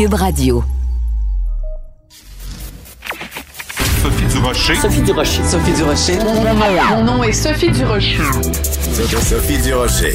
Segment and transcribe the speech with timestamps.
[0.00, 0.64] Cube Radio.
[4.02, 4.74] Sophie Durocher.
[4.76, 5.44] Sophie Durocher.
[5.44, 6.18] Sophie Durocher.
[6.88, 8.16] Mon nom est Sophie Durocher.
[9.20, 10.14] Sophie Durocher.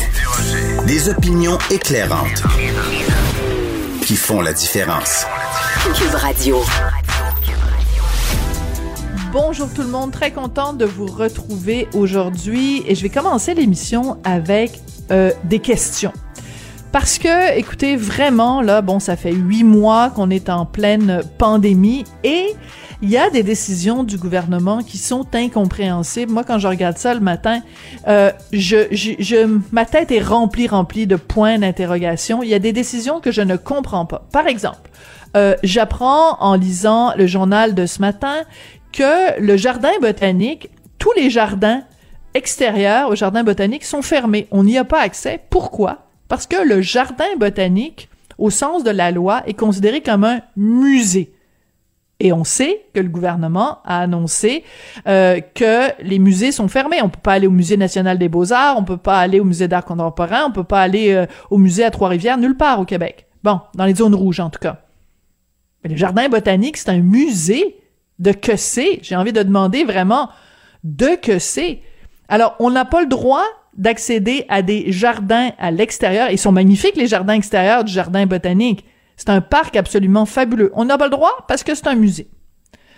[0.88, 2.41] Des opinions éclairantes
[4.02, 5.27] qui font la différence.
[5.93, 6.63] Cube Radio.
[9.31, 14.17] Bonjour tout le monde, très contente de vous retrouver aujourd'hui et je vais commencer l'émission
[14.23, 14.79] avec
[15.12, 16.12] euh, des questions.
[16.91, 22.05] Parce que, écoutez, vraiment, là, bon, ça fait huit mois qu'on est en pleine pandémie
[22.23, 22.55] et
[23.01, 26.32] il y a des décisions du gouvernement qui sont incompréhensibles.
[26.32, 27.62] Moi, quand je regarde ça le matin,
[28.07, 32.41] euh, je, je, je, ma tête est remplie, remplie de points d'interrogation.
[32.41, 34.26] Il y a des décisions que je ne comprends pas.
[34.31, 34.90] Par exemple,
[35.35, 38.43] euh, j'apprends en lisant le journal de ce matin
[38.93, 41.84] que le jardin botanique, tous les jardins
[42.34, 44.48] extérieurs au jardin botanique sont fermés.
[44.52, 45.41] On n'y a pas accès.
[45.49, 46.04] Pourquoi?
[46.27, 51.31] Parce que le jardin botanique, au sens de la loi, est considéré comme un musée.
[52.20, 54.63] Et on sait que le gouvernement a annoncé
[55.07, 57.01] euh, que les musées sont fermés.
[57.01, 59.68] On peut pas aller au musée national des beaux-arts, on peut pas aller au musée
[59.68, 63.27] d'art contemporain, on peut pas aller euh, au musée à Trois-Rivières, nulle part au Québec.
[63.43, 64.81] Bon, dans les zones rouges en tout cas.
[65.84, 67.78] Mais le jardin botanique, c'est un musée
[68.19, 69.00] de que c'est?
[69.01, 70.29] J'ai envie de demander vraiment
[70.85, 71.81] de que c'est.
[72.29, 73.44] Alors, on n'a pas le droit
[73.75, 76.29] d'accéder à des jardins à l'extérieur.
[76.31, 78.85] Ils sont magnifiques, les jardins extérieurs du jardin botanique.
[79.18, 80.72] C'est un parc absolument fabuleux.
[80.75, 82.28] On n'a pas le droit parce que c'est un musée.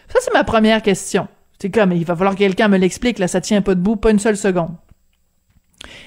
[0.09, 1.27] Ça, c'est ma première question.
[1.59, 4.11] C'est comme, il va falloir que quelqu'un me l'explique, là, ça tient pas debout, pas
[4.11, 4.75] une seule seconde.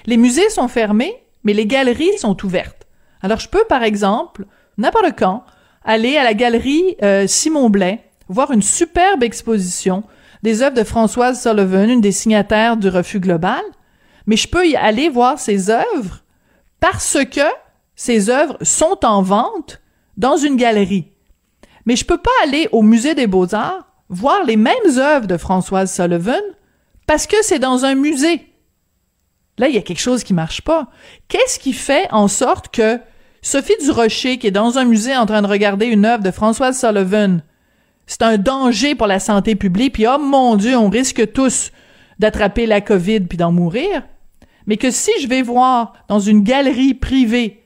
[0.06, 1.14] Les musées sont fermés,
[1.44, 2.87] mais les galeries sont ouvertes.
[3.22, 4.47] Alors, je peux, par exemple,
[4.78, 5.44] n'importe quand,
[5.84, 10.04] aller à la galerie euh, Simon Blais, voir une superbe exposition
[10.42, 13.60] des œuvres de Françoise Sullivan, une des signataires du Refus global,
[14.30, 16.22] mais je peux y aller voir ses œuvres
[16.78, 17.41] parce que
[17.96, 19.80] ces œuvres sont en vente
[20.16, 21.08] dans une galerie.
[21.84, 25.92] Mais je peux pas aller au musée des beaux-arts voir les mêmes œuvres de Françoise
[25.92, 26.40] Sullivan
[27.08, 28.46] parce que c'est dans un musée.
[29.58, 30.86] Là, il y a quelque chose qui marche pas.
[31.26, 33.00] Qu'est-ce qui fait en sorte que
[33.42, 36.78] Sophie Durocher, qui est dans un musée en train de regarder une œuvre de Françoise
[36.78, 37.42] Sullivan,
[38.06, 41.72] c'est un danger pour la santé publique, puis oh mon Dieu, on risque tous
[42.20, 44.04] d'attraper la COVID puis d'en mourir?
[44.66, 47.65] Mais que si je vais voir dans une galerie privée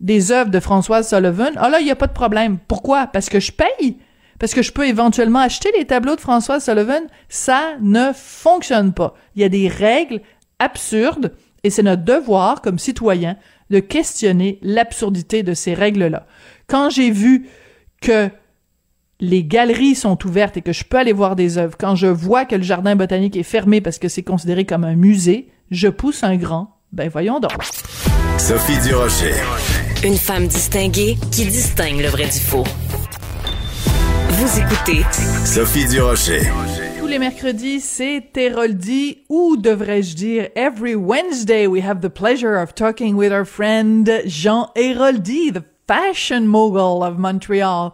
[0.00, 2.58] des œuvres de Françoise Sullivan, ah là, il n'y a pas de problème.
[2.68, 3.06] Pourquoi?
[3.06, 3.98] Parce que je paye.
[4.38, 7.02] Parce que je peux éventuellement acheter les tableaux de Françoise Sullivan.
[7.28, 9.14] Ça ne fonctionne pas.
[9.34, 10.20] Il y a des règles
[10.58, 11.32] absurdes
[11.64, 13.36] et c'est notre devoir comme citoyen
[13.70, 16.26] de questionner l'absurdité de ces règles-là.
[16.68, 17.48] Quand j'ai vu
[18.00, 18.30] que
[19.20, 22.44] les galeries sont ouvertes et que je peux aller voir des œuvres, quand je vois
[22.44, 26.22] que le jardin botanique est fermé parce que c'est considéré comme un musée, je pousse
[26.22, 26.76] un grand.
[26.92, 27.52] Ben voyons donc.
[28.38, 29.34] Sophie Durocher.
[30.04, 32.64] Une femme distinguée qui distingue le vrai du faux.
[34.28, 35.02] Vous écoutez
[35.44, 36.42] Sophie Durocher.
[36.98, 42.74] Tous les mercredis, c'est Héroldi, ou devrais-je dire, every Wednesday, we have the pleasure of
[42.74, 47.92] talking with our friend Jean Héroldi, the fashion mogul of Montreal.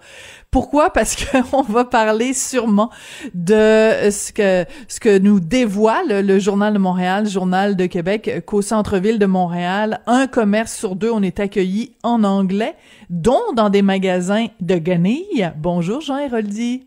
[0.51, 0.91] Pourquoi?
[0.91, 2.91] Parce qu'on va parler sûrement
[3.35, 8.63] de ce que, ce que nous dévoile le Journal de Montréal, Journal de Québec, qu'au
[8.63, 12.75] centre-ville de Montréal, un commerce sur deux, on est accueilli en anglais,
[13.09, 15.53] dont dans des magasins de guenilles.
[15.57, 16.87] Bonjour Jean Héroldi.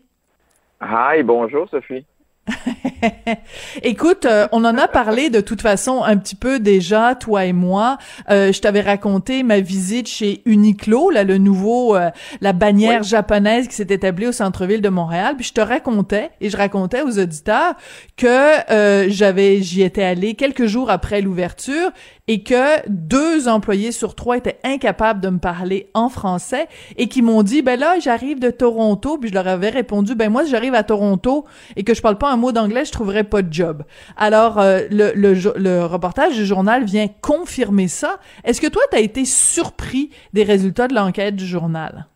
[0.80, 2.04] Hi, bonjour Sophie.
[3.82, 7.52] Écoute, euh, on en a parlé de toute façon un petit peu déjà, toi et
[7.52, 7.98] moi.
[8.30, 12.10] Euh, je t'avais raconté ma visite chez Uniqlo, là, le nouveau, euh,
[12.40, 13.08] la bannière Oui.
[13.08, 15.34] japonaise qui s'est établie au centre-ville de Montréal.
[15.36, 17.74] Puis je te racontais et je racontais aux auditeurs
[18.16, 21.90] que euh, j'avais, j'y étais allé quelques jours après l'ouverture
[22.28, 27.22] et que deux employés sur trois étaient incapables de me parler en français et qui
[27.22, 30.50] m'ont dit ben là j'arrive de Toronto puis je leur avais répondu ben moi si
[30.50, 31.44] j'arrive à Toronto
[31.76, 33.84] et que je parle pas un mot d'anglais je trouverais pas de job.
[34.16, 38.18] Alors euh, le, le, le reportage du journal vient confirmer ça.
[38.44, 42.06] Est-ce que toi t'as été surpris des résultats de l'enquête du journal?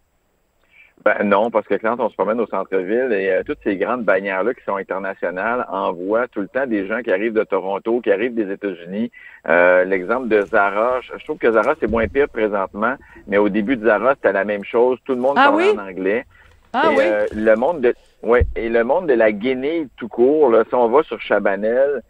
[1.03, 4.05] Ben non, parce que quand on se promène au centre-ville et euh, toutes ces grandes
[4.05, 8.13] bannières-là qui sont internationales envoient tout le temps des gens qui arrivent de Toronto, qui
[8.13, 9.11] arrivent des États-Unis.
[9.49, 13.49] Euh, L'exemple de Zara, je, je trouve que Zara c'est moins pire présentement, mais au
[13.49, 14.99] début de Zara c'était la même chose.
[15.07, 15.79] Tout le monde Ah parlait oui?
[15.79, 16.27] en anglais.
[16.75, 17.05] Ah et, oui?
[17.07, 20.75] euh, le monde de ouais, et le monde de la Guinée tout court, là, si
[20.75, 22.03] on va sur Chabanel,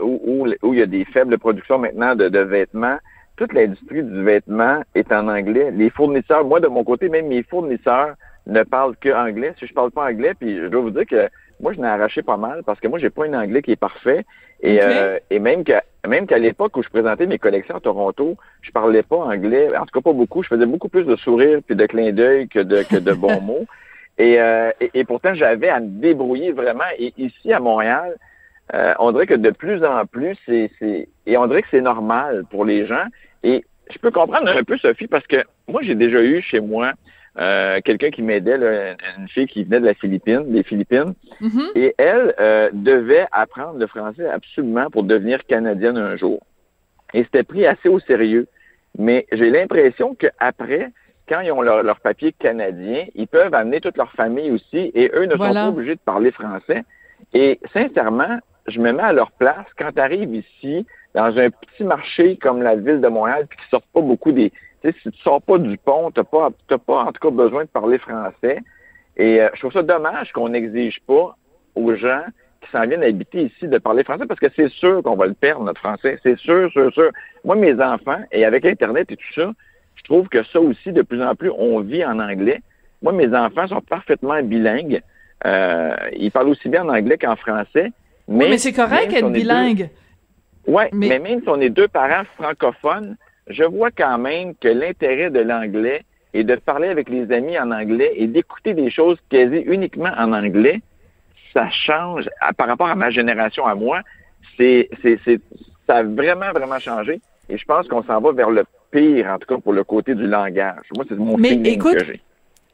[0.00, 2.98] où, où, où il y a des faibles productions maintenant de, de vêtements,
[3.42, 5.72] toute l'industrie du vêtement est en anglais.
[5.72, 8.14] Les fournisseurs, moi de mon côté, même mes fournisseurs
[8.46, 9.52] ne parlent que anglais.
[9.58, 11.28] Si je parle pas anglais, puis je dois vous dire que
[11.58, 13.76] moi je n'ai arraché pas mal parce que moi j'ai pas un anglais qui est
[13.76, 14.24] parfait.
[14.60, 18.36] Et, euh, et même qu'à même qu'à l'époque où je présentais mes collections à Toronto,
[18.60, 20.44] je parlais pas anglais, en tout cas pas beaucoup.
[20.44, 23.40] Je faisais beaucoup plus de sourires puis de clins d'œil que de que de bons
[23.40, 23.66] mots.
[24.18, 26.84] Et, euh, et, et pourtant j'avais à me débrouiller vraiment.
[26.96, 28.16] Et ici à Montréal,
[28.74, 31.80] euh, on dirait que de plus en plus, c'est, c'est et on dirait que c'est
[31.80, 33.04] normal pour les gens.
[33.42, 35.36] Et je peux comprendre un peu Sophie parce que
[35.68, 36.92] moi j'ai déjà eu chez moi
[37.38, 41.62] euh, quelqu'un qui m'aidait, là, une fille qui venait de la Philippine, des Philippines, Mhm.
[41.74, 46.40] et elle euh, devait apprendre le français absolument pour devenir canadienne un jour.
[47.14, 48.46] Et c'était pris assez au sérieux.
[48.98, 50.90] Mais j'ai l'impression qu'après,
[51.26, 55.10] quand ils ont leur, leur papier canadien, ils peuvent amener toute leur famille aussi, et
[55.14, 56.82] eux ne sont pas obligés de parler français.
[57.32, 59.66] Et sincèrement, je me mets à leur place.
[59.78, 63.68] Quand tu arrives ici, dans un petit marché comme la ville de Montréal, puis qui
[63.70, 64.50] sortent pas beaucoup des...
[64.50, 67.64] Tu sais, si tu sors pas du pont, t'as pas, pas en tout cas besoin
[67.64, 68.60] de parler français.
[69.16, 71.36] Et euh, je trouve ça dommage qu'on n'exige pas
[71.74, 72.24] aux gens
[72.62, 75.34] qui s'en viennent habiter ici de parler français parce que c'est sûr qu'on va le
[75.34, 76.18] perdre, notre français.
[76.22, 77.10] C'est sûr, sûr, sûr.
[77.44, 79.52] Moi, mes enfants, et avec Internet et tout ça,
[79.96, 82.60] je trouve que ça aussi, de plus en plus, on vit en anglais.
[83.02, 85.02] Moi, mes enfants sont parfaitement bilingues.
[85.44, 87.92] Euh, ils parlent aussi bien en anglais qu'en français.
[88.32, 89.90] Mais, Oui, mais c'est correct même si est deux- bilingue.
[90.66, 91.18] Ouais, Mais- mais...
[91.18, 93.16] même si on est deux parents francophones,
[93.48, 96.02] je vois quand même que l'intérêt de l'anglais
[96.34, 100.32] est de parler avec les amis en anglais et d'écouter des choses quasi uniquement en
[100.32, 100.80] anglais.
[101.52, 104.00] Ça change à- par rapport à ma génération, à moi.
[104.56, 105.40] C'est, c'est, c'est,
[105.86, 107.20] ça a vraiment, vraiment changé.
[107.48, 110.14] Et je pense qu'on s'en va vers le pire, en tout cas pour le côté
[110.14, 110.84] du langage.
[110.94, 112.20] Moi, c'est mon Mais feeling écoute, que j'ai.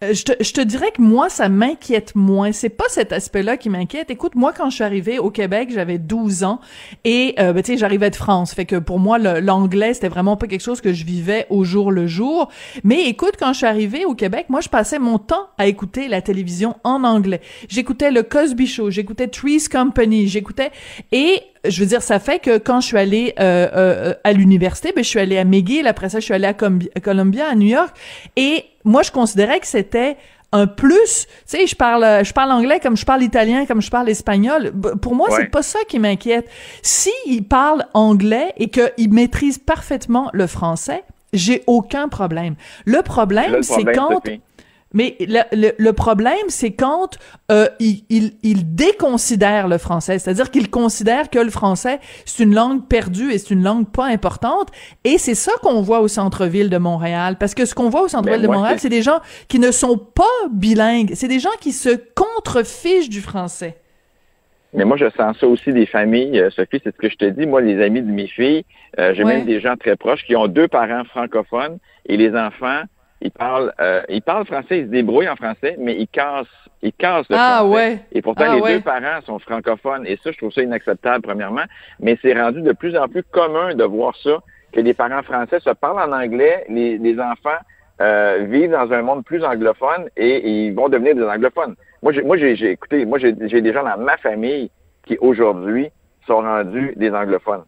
[0.05, 2.53] Euh, Je te, je te dirais que moi, ça m'inquiète moins.
[2.53, 4.11] C'est pas cet aspect-là qui m'inquiète.
[4.11, 6.61] Écoute, moi, quand je suis arrivée au Québec, j'avais 12 ans
[7.05, 8.55] et, euh, ben, tu sais, j'arrivais de France.
[8.55, 11.91] Fait que pour moi, l'anglais, c'était vraiment pas quelque chose que je vivais au jour
[11.91, 12.49] le jour.
[12.85, 16.09] Mais écoute, quand je suis arrivée au Québec, moi, je passais mon temps à écouter
[16.09, 17.41] la télévision en anglais.
[17.69, 20.71] J'écoutais le Cosby Show, j'écoutais Three's Company, j'écoutais...
[21.13, 24.93] Et je veux dire, ça fait que quand je suis allée euh, euh, à l'université,
[24.95, 27.55] ben, je suis allée à McGill, après ça, je suis allée à à Columbia, à
[27.55, 27.95] New York,
[28.37, 30.17] et moi, je considérais que c'était
[30.51, 31.27] un plus.
[31.27, 34.73] Tu sais, je parle, je parle anglais comme je parle italien, comme je parle espagnol.
[35.03, 35.37] Pour moi, Ouais.
[35.41, 36.49] c'est pas ça qui m'inquiète.
[36.83, 41.05] S'ils parlent anglais et qu'ils maîtrisent parfaitement le français,
[41.35, 42.55] j'ai aucun problème.
[42.87, 44.41] Le problème, c'est quand Sophie.
[44.95, 47.19] Mais le, le, le problème, c'est quand
[47.51, 52.55] euh, il, il, il déconsidère le français, c'est-à-dire qu'il considère que le français, c'est une
[52.55, 54.69] langue perdue et c'est une langue pas importante.
[55.05, 57.37] Et c'est ça qu'on voit au centre-ville de Montréal.
[57.39, 59.71] Parce que ce qu'on voit au centre-ville Ben, de Montréal, c'est- des gens qui ne
[59.71, 61.13] sont pas bilingues.
[61.15, 63.77] C'est des gens qui se contrefichent du français.
[64.75, 66.39] Mais moi, je sens ça aussi des familles.
[66.41, 67.47] Euh, Sophie, c'est ce que je te dis.
[67.47, 68.65] Moi, les amis de mes filles,
[68.99, 69.37] euh, j'ai Ouais.
[69.39, 72.83] même des gens très proches qui ont deux parents francophones et les enfants,
[73.21, 76.47] ils parlent, euh, ils parlent français, ils se débrouillent en français, mais ils cassent,
[76.83, 77.75] ils cassent le Ah français.
[77.75, 77.99] ouais.
[78.13, 78.75] Et pourtant, Ah les ouais.
[78.77, 80.07] deux parents sont francophones.
[80.07, 81.65] Et ça, je trouve ça inacceptable, premièrement.
[82.01, 84.39] Mais c'est rendu de plus en plus commun de voir ça,
[84.73, 87.59] que les parents français se parlent en anglais, les, les enfants
[88.01, 91.75] euh, vivent dans un monde plus anglophone et, et ils vont devenir des anglophones.
[92.03, 94.71] Moi, j'ai, moi, j'ai, j'ai écouté, moi, j'ai, j'ai des gens dans ma famille
[95.05, 95.89] qui aujourd'hui
[96.27, 97.65] sont rendus des anglophones.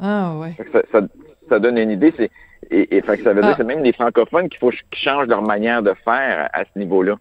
[0.00, 0.54] Ah ouais.
[0.90, 1.00] Ça,
[1.48, 2.12] ça donne une idée.
[2.16, 2.30] C'est,
[2.70, 3.52] et, et fait que ça veut dire Ah.
[3.56, 6.78] que c'est même les francophones qu'il faut qu'ils changent leur manière de faire à ce
[6.78, 7.14] niveau-là.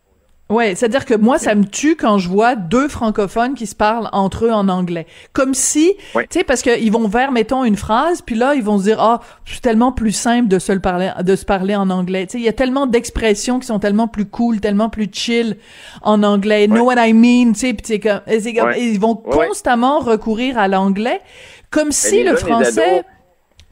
[0.52, 4.10] Ouais, c'est-à-dire que moi, ça me tue quand je vois deux francophones qui se parlent
[4.14, 5.06] entre eux en anglais.
[5.32, 8.80] Comme si, tu sais, parce qu'ils vont vers, mettons, une phrase, puis là, ils vont
[8.80, 11.92] se dire, ah, c'est tellement plus simple de se le parler, de se parler en
[11.92, 12.26] anglais.
[12.26, 15.56] Tu sais, il y a tellement d'expressions qui sont tellement plus cool, tellement plus chill
[16.02, 16.66] en anglais.
[16.68, 18.22] Know what I mean, tu sais, puis c'est comme,
[18.70, 18.82] Ouais.
[18.82, 21.22] ils vont constamment recourir à l'anglais,
[21.70, 23.06] comme si les le français, ados,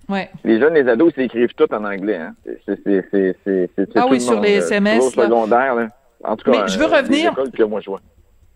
[0.10, 0.30] ouais.
[0.44, 2.18] Les jeunes, les ados, ils s'écrivent tout en anglais.
[2.18, 2.34] Hein.
[2.66, 3.04] C'est,
[3.96, 5.28] Ah oui, sur monde, les euh, SMS, toujours là.
[5.28, 5.88] secondaire, là.
[6.24, 8.00] En tout cas, Mais je veux euh, revenir- que moi je vois.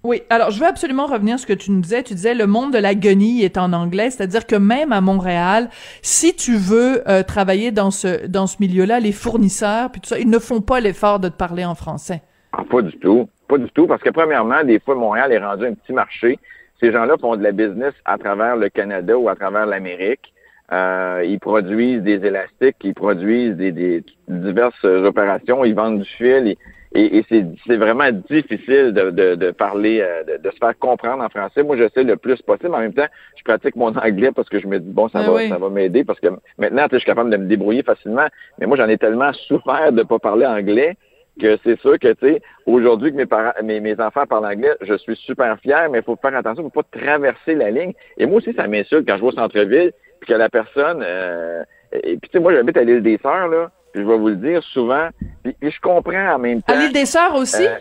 [0.04, 2.02] Oui, alors je veux absolument revenir à ce que tu nous disais.
[2.02, 5.70] Tu disais le monde de la guenille est en anglais, c'est-à-dire que même à Montréal,
[6.02, 10.18] si tu veux euh, travailler dans ce dans ce milieu-là, les fournisseurs puis tout ça,
[10.18, 12.24] ils ne font pas l'effort de te parler en français.
[12.52, 13.30] Ah, pas du tout.
[13.48, 13.86] Pas du tout.
[13.86, 16.40] Parce que premièrement, des fois, Montréal est rendu un petit marché.
[16.82, 20.34] Ces gens-là font de la business à travers le Canada ou à travers l'Amérique.
[20.72, 26.48] Euh, ils produisent des élastiques, ils produisent des, des diverses opérations, ils vendent du fil,
[26.48, 26.58] ils,
[26.94, 30.78] et, et c'est, c'est vraiment difficile de, de, de parler, euh, de, de se faire
[30.78, 31.64] comprendre en français.
[31.64, 32.76] Moi, j'essaie le plus possible.
[32.76, 35.28] En même temps, je pratique mon anglais parce que je me dis, bon, ça Ah
[35.30, 35.48] va, oui.
[35.50, 38.28] ça va m'aider parce que maintenant, tu sais, je suis capable de me débrouiller facilement.
[38.60, 40.98] Mais moi, j'en ai tellement souffert de pas parler anglais
[41.40, 44.76] que c'est sûr que, tu sais, aujourd'hui que mes parents, mes, mes enfants parlent anglais,
[44.82, 47.94] je suis super fier, mais il faut faire attention, faut pas traverser la ligne.
[48.18, 51.64] Et moi aussi, ça m'insulte quand je vais au centre-ville, puis que la personne, euh,
[51.92, 54.30] et puis tu sais, moi, j'habite à l'île des Sœurs, là, puis je vais vous
[54.30, 55.10] le dire souvent,
[55.44, 56.74] puis, puis je comprends en même temps.
[56.74, 57.66] À l'île des Sœurs aussi?
[57.68, 57.76] Euh,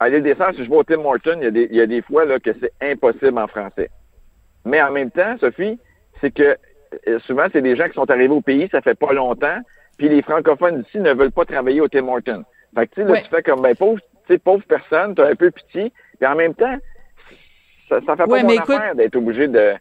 [0.00, 1.76] à l'île des Sœurs, si je vais au Tim Horton, il y a des, il
[1.76, 3.90] y a des fois là, que c'est impossible en français.
[4.64, 5.78] Mais en même temps, Sophie,
[6.20, 6.56] c'est que
[7.08, 9.58] euh, souvent, c'est des gens qui sont arrivés au pays, ça fait pas longtemps,
[9.98, 12.44] puis les francophones d'ici ne veulent pas travailler au Tim Horton.
[12.74, 13.22] Fait que tu sais, là, Ouais.
[13.22, 16.34] tu fais comme, ben, pauvre, tu sais, pauvre personne, t'as un peu pitié, puis en
[16.34, 16.76] même temps,
[17.88, 19.74] ça, ça fait pas Ouais, mon affaire d'être obligé de...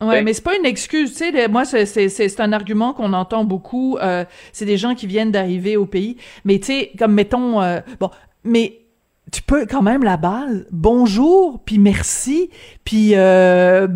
[0.00, 1.48] Ouais, Ben- mais c'est pas une excuse, tu sais.
[1.48, 3.98] Moi, c'est c'est c'est c'est un argument qu'on entend beaucoup.
[3.98, 7.80] euh, c'est des gens qui viennent d'arriver au pays, mais tu sais, comme mettons, euh,
[7.98, 8.10] bon,
[8.44, 8.78] mais
[9.32, 10.66] tu peux quand même la base.
[10.70, 12.50] Bonjour, puis merci,
[12.84, 13.86] puis euh,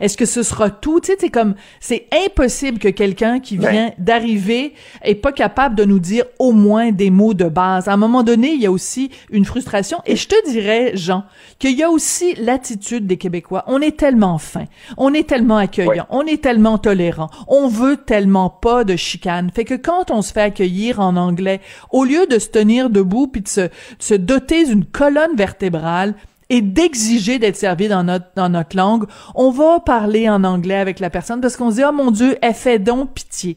[0.00, 1.00] est-ce que ce sera tout?
[1.00, 5.84] Tu sais, c'est comme c'est impossible que quelqu'un qui vient d'arriver est pas capable de
[5.84, 7.88] nous dire au moins des mots de base.
[7.88, 9.98] À un moment donné, il y a aussi une frustration.
[10.06, 11.24] Et je te dirais, Jean,
[11.58, 13.64] qu'il y a aussi l'attitude des Québécois.
[13.66, 14.64] On est tellement fin,
[14.96, 16.00] on est tellement accueillant, Ouais.
[16.10, 19.50] on est tellement tolérant, on veut tellement pas de chicane.
[19.54, 23.26] Fait que quand on se fait accueillir en anglais, au lieu de se tenir debout
[23.26, 26.14] puis de se, de se doter d'une colonne vertébrale
[26.48, 30.98] et d'exiger d'être servi dans notre dans notre langue, on va parler en anglais avec
[30.98, 33.56] la personne parce qu'on se dit oh mon dieu, elle fait donc pitié.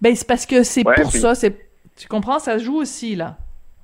[0.00, 1.54] Ben c'est parce que c'est Ouais, pour puis- ça, c'est
[1.96, 3.36] tu comprends, ça joue aussi là.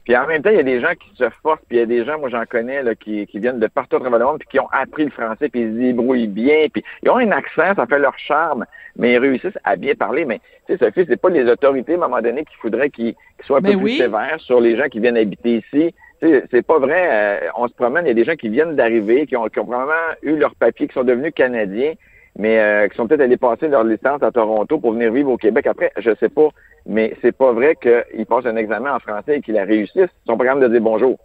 [0.04, 1.82] Puis en même temps, il y a des gens qui se forcent, puis il y
[1.82, 4.24] a des gens, moi j'en connais, là, qui, qui viennent de partout à travers le
[4.24, 7.18] monde, puis qui ont appris le français, puis ils se débrouillent bien, puis ils ont
[7.18, 8.64] un accent, ça fait leur charme,
[8.96, 10.24] mais ils réussissent à bien parler.
[10.24, 13.14] Mais tu sais, Sophie, c'est pas les autorités, à un moment donné, qu'il faudrait qu'ils
[13.44, 15.94] soient un Mais peu plus sévères sur les gens qui viennent habiter ici.
[16.20, 17.08] C'est pas vrai.
[17.10, 19.60] euh, on se promène, il y a des gens qui viennent d'arriver, qui ont, qui
[19.60, 21.92] probablement eu leur papier, qui sont devenus canadiens,
[22.36, 25.36] mais euh, qui sont peut-être allés passer leur licence à Toronto pour venir vivre au
[25.36, 25.66] Québec.
[25.66, 26.48] Après, je sais pas,
[26.86, 30.10] mais c'est pas vrai qu'ils passent un examen en français et qu'ils la réussissent.
[30.24, 31.18] Ils sont pas capables de dire bonjour.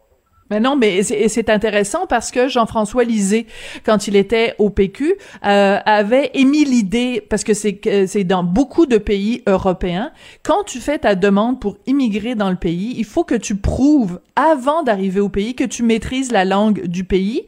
[0.49, 3.47] Mais non, mais c'est intéressant parce que Jean-François Lisée,
[3.85, 8.85] quand il était au PQ, euh, avait émis l'idée, parce que c'est c'est dans beaucoup
[8.85, 10.11] de pays européens,
[10.43, 14.19] quand tu fais ta demande pour immigrer dans le pays, il faut que tu prouves
[14.35, 17.43] avant d'arriver au pays que tu maîtrises la langue du pays.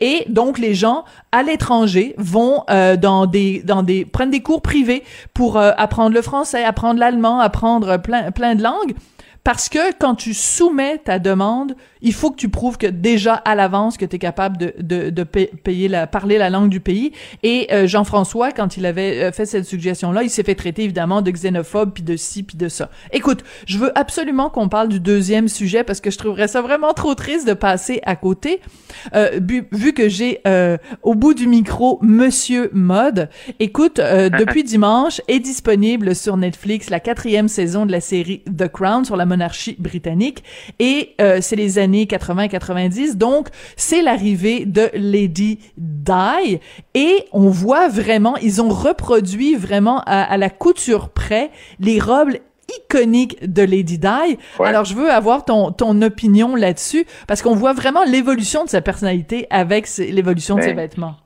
[0.00, 4.62] Et donc les gens à l'étranger vont euh, dans des dans des prennent des cours
[4.62, 8.94] privés pour euh, apprendre le français, apprendre l'allemand, apprendre plein plein de langues.
[9.44, 13.54] Parce que quand tu soumets ta demande, il faut que tu prouves que déjà à
[13.54, 16.80] l'avance que tu es capable de, de, de pa- payer la, parler la langue du
[16.80, 17.12] pays.
[17.42, 21.20] Et euh, Jean-François, quand il avait euh, fait cette suggestion-là, il s'est fait traiter évidemment
[21.22, 22.90] de xénophobe, puis de ci, puis de ça.
[23.12, 26.94] Écoute, je veux absolument qu'on parle du deuxième sujet parce que je trouverais ça vraiment
[26.94, 28.60] trop triste de passer à côté.
[29.14, 33.28] Euh, bu- vu que j'ai euh, au bout du micro Monsieur Mode,
[33.60, 38.68] écoute, euh, depuis dimanche est disponible sur Netflix la quatrième saison de la série The
[38.68, 40.44] Crown sur la monarchie britannique
[40.78, 46.60] et euh, c'est les années 80-90 donc c'est l'arrivée de Lady Di
[46.94, 51.50] et on voit vraiment ils ont reproduit vraiment à, à la couture près
[51.80, 52.32] les robes
[52.78, 54.38] iconiques de Lady Di.
[54.58, 54.68] Ouais.
[54.68, 58.80] Alors je veux avoir ton ton opinion là-dessus parce qu'on voit vraiment l'évolution de sa
[58.80, 61.16] personnalité avec l'évolution de Ben, ses vêtements.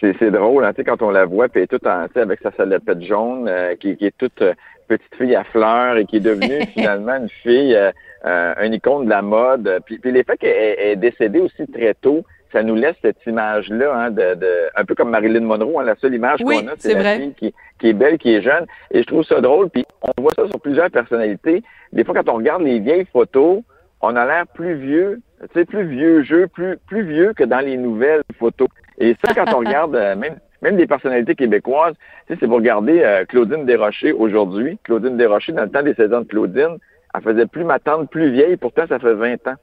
[0.00, 2.14] C'est, drôle, hein, tu sais, quand on la voit, puis elle est toute en, tu
[2.14, 4.54] sais, avec sa salopette jaune, euh, qui, qui est toute euh,
[4.98, 7.90] petite fille à fleurs et qui est devenue finalement une fille, euh,
[8.24, 9.80] euh, une icône de la mode.
[9.86, 13.94] Puis, puis l'effet qu'elle elle est décédée aussi très tôt, ça nous laisse cette image-là,
[13.94, 16.74] hein, de, de, un peu comme Marilyn Monroe, hein, la seule image Oui, qu'on a,
[16.78, 17.16] c'est la vrai.
[17.18, 18.66] fille qui, qui est belle, qui est jeune.
[18.90, 19.70] Et je trouve ça drôle.
[19.70, 21.62] Puis on voit ça sur plusieurs personnalités.
[21.92, 23.62] Des fois, quand on regarde les vieilles photos,
[24.00, 27.60] on a l'air plus vieux, tu sais, plus vieux jeu, plus, plus vieux que dans
[27.60, 28.68] les nouvelles photos.
[28.98, 31.94] Et ça, quand on regarde euh, même, même des personnalités québécoises,
[32.26, 34.78] tu sais, c'est vous regardez euh, Claudine Desrochers aujourd'hui.
[34.84, 36.76] Claudine Desrochers, dans le temps des saisons de Claudine,
[37.14, 39.54] elle faisait plus ma tante plus vieille, pourtant ça fait 20 ans.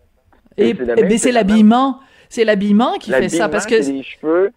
[0.58, 1.34] Et, eh ben, c'est phénomène.
[1.34, 2.00] l'habillement,
[2.30, 4.52] c'est l'habillement qui fait ça parce que c'est les cheveux,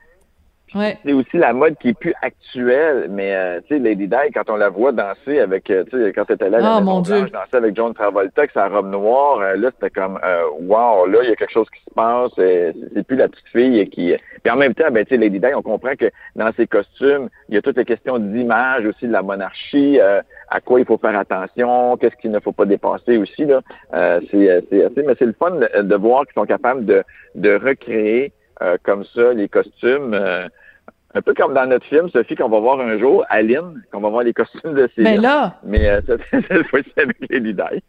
[0.75, 0.99] ouais.
[1.05, 4.49] c'est aussi la mode qui est plus actuelle, mais euh, tu sais, Lady Di, quand
[4.51, 7.01] on la voit danser avec, euh, tu sais, quand elle était là, Ah, Maison mon
[7.01, 7.21] Dieu.
[7.33, 11.19] Danser avec John Travolta, avec sa robe noire, euh, là, c'était comme, euh, wow, là,
[11.23, 14.15] il y a quelque chose qui se passe, euh, c'est plus la petite fille qui...
[14.43, 17.29] Puis en même temps, ben, tu sais, Lady Di, on comprend que dans ses costumes,
[17.49, 20.87] il y a toutes les questions d'image aussi de la monarchie, euh, à quoi il
[20.87, 23.61] faut faire attention, qu'est-ce qu'il ne faut pas dépasser aussi, là.
[23.95, 27.03] Euh, c'est c'est assez, mais c'est le fun de, de voir qu'ils sont capables de,
[27.35, 28.33] de recréer
[28.83, 30.15] comme ça les costumes.
[31.13, 34.11] Un peu comme dans notre film, Sophie, qu'on va voir un jour, Aline, qu'on va
[34.11, 35.15] voir les costumes de Céline.
[35.15, 36.01] Ben là, Mais euh,
[36.31, 37.83] cette, fois-ci avec Lady Di.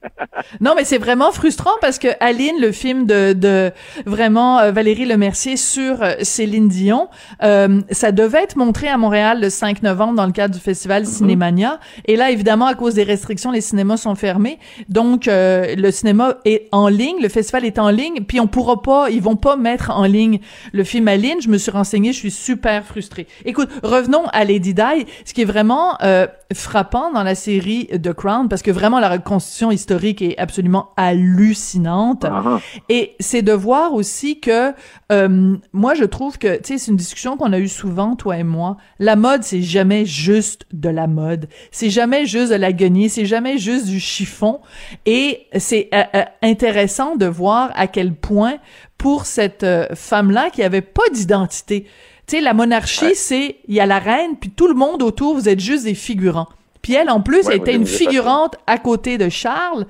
[0.60, 3.70] Non, mais c'est vraiment frustrant parce que Aline, le film de, de
[4.08, 7.10] vraiment euh, Valérie Lemercier sur euh, Céline Dion,
[7.44, 11.06] euh, ça devait être montré à Montréal le 5 novembre dans le cadre du festival
[11.06, 11.80] Cinémania.
[12.06, 14.58] Et là, évidemment, à cause des restrictions, les cinémas sont fermés.
[14.90, 18.82] Donc, euh, le cinéma est en ligne, le festival est en ligne, puis on pourra
[18.82, 20.40] pas, ils vont pas mettre en ligne
[20.74, 21.40] le film Aline.
[21.40, 23.11] Je me suis renseignée, je suis super frustrée.
[23.46, 25.06] Écoute, revenons à Lady Di.
[25.26, 29.10] Ce qui est vraiment euh, frappant dans la série The Crown, parce que vraiment la
[29.10, 32.26] reconstitution historique est absolument hallucinante.
[32.26, 34.74] Ah, Et c'est de voir aussi que
[35.12, 38.38] euh, moi je trouve que tu sais c'est une discussion qu'on a eue souvent toi
[38.38, 38.78] et moi.
[39.00, 43.26] La mode c'est jamais juste de la mode, c'est jamais juste de la guenille, c'est
[43.26, 44.62] jamais juste du chiffon.
[45.06, 48.56] Et c'est euh, euh, intéressant de voir à quel point
[48.98, 49.66] pour cette
[49.96, 51.88] femme là qui avait pas d'identité.
[52.32, 55.34] Tu sais la monarchie c'est il y a la reine puis tout le monde autour
[55.36, 56.48] vous êtes juste des figurants.
[56.82, 59.86] Puis elle, en plus, Ouais, était une figurante à côté de Charles,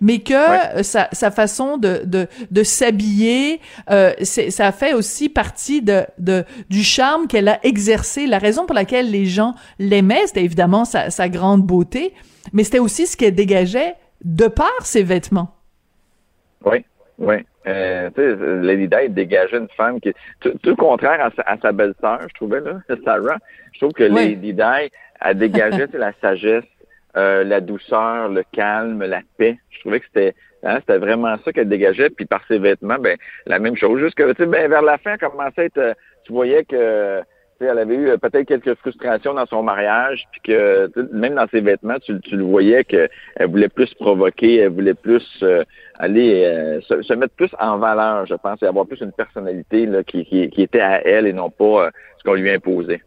[0.00, 0.60] mais que Ouais.
[0.76, 3.60] euh, sa, sa façon de, de, de s'habiller,
[3.90, 8.28] euh, ça fait aussi partie de, de du charme qu'elle a exercé.
[8.28, 12.12] La raison pour laquelle les gens l'aimaient, c'était évidemment sa, sa grande beauté,
[12.52, 15.50] mais c'était aussi ce qu'elle dégageait de par ses vêtements.
[16.64, 16.84] Oui,
[17.18, 17.36] oui.
[17.66, 21.56] Euh, tu sais, Lady Di dégageait une femme qui tout, le contraire à sa, à
[21.58, 23.38] sa belle-sœur, je trouvais là, Sarah.
[23.72, 24.36] Je trouve que Oui.
[24.40, 24.54] Lady
[25.34, 26.64] dégagé tu sais, la sagesse,
[27.16, 29.58] euh, la douceur, le calme, la paix.
[29.70, 32.10] Je trouvais que c'était hein, c'était vraiment ça qu'elle dégageait.
[32.10, 34.00] Puis par ses vêtements, ben la même chose.
[34.00, 35.94] Juste que tu sais, ben vers la fin, elle commençait à être, euh,
[36.24, 37.22] tu voyais que
[37.60, 41.60] elle avait eu euh, peut-être quelques frustrations dans son mariage, puis que même dans ses
[41.60, 43.08] vêtements, tu, tu le voyais qu'elle
[43.48, 45.64] voulait plus provoquer, elle voulait plus euh,
[45.98, 49.86] aller euh, se, se mettre plus en valeur, je pense, et avoir plus une personnalité
[49.86, 53.00] là, qui, qui, qui était à elle et non pas euh, ce qu'on lui imposait.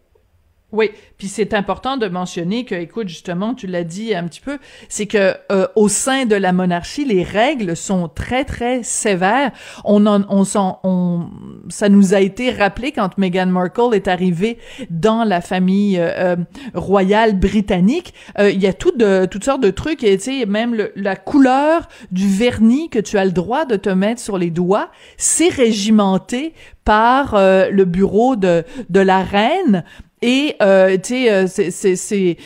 [0.72, 4.60] Oui, puis c'est important de mentionner que, écoute, justement, tu l'as dit un petit peu,
[4.88, 9.52] c'est que euh, au sein de la monarchie, les règles sont très très sévères.
[9.84, 11.26] On en, on s'en, on,
[11.70, 14.60] ça nous a été rappelé quand Meghan Markle est arrivée
[14.92, 16.36] dans la famille euh, euh,
[16.76, 18.14] royale britannique.
[18.38, 20.92] Euh, Il y a tout de, toutes sortes de trucs, et tu sais, même le-
[20.96, 24.90] la couleur du vernis que tu as le droit de te mettre sur les doigts,
[25.18, 26.54] c'est régimenté
[26.86, 29.84] par euh, le bureau de de la reine.
[30.22, 32.38] Et euh, tu sais, euh, c'est c'est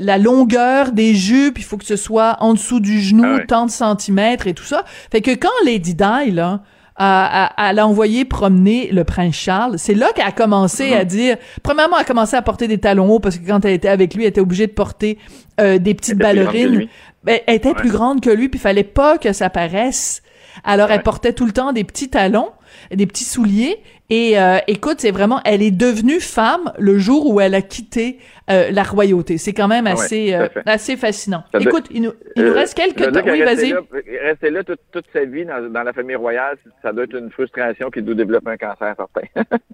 [0.00, 3.66] la longueur des jupes, il faut que ce soit en dessous du genou, Ah tant
[3.66, 4.84] de centimètres et tout ça.
[5.12, 6.62] Fait que quand Lady Di là
[6.96, 10.96] a, a, elle a envoyé promener le prince Charles, c'est là qu'elle a commencé Mm-hmm.
[10.98, 11.36] à dire.
[11.62, 14.14] Premièrement, elle a commencé à porter des talons hauts parce que quand elle était avec
[14.14, 15.18] lui, elle était obligée de porter
[15.60, 16.88] euh, des petites Elle ballerines.
[17.22, 17.74] Ben, elle était Ouais.
[17.74, 20.22] plus grande que lui, puis il fallait pas que ça paraisse.
[20.64, 22.48] Alors, elle portait tout le temps des petits talons,
[22.92, 23.76] des petits souliers.
[24.10, 28.18] Et euh, écoute, c'est vraiment, elle est devenue femme le jour où elle a quitté
[28.50, 29.36] euh, la royauté.
[29.36, 31.44] C'est quand même Ah ouais, assez, euh, assez fascinant.
[31.52, 33.20] Ça Écoute, il nous, il nous Euh, reste quelques temps.
[33.26, 33.74] Oui, vas-y.
[34.22, 37.30] Rester là toute, toute sa vie dans, dans la famille royale, ça doit être une
[37.30, 39.56] frustration qui doit développer un cancer certain.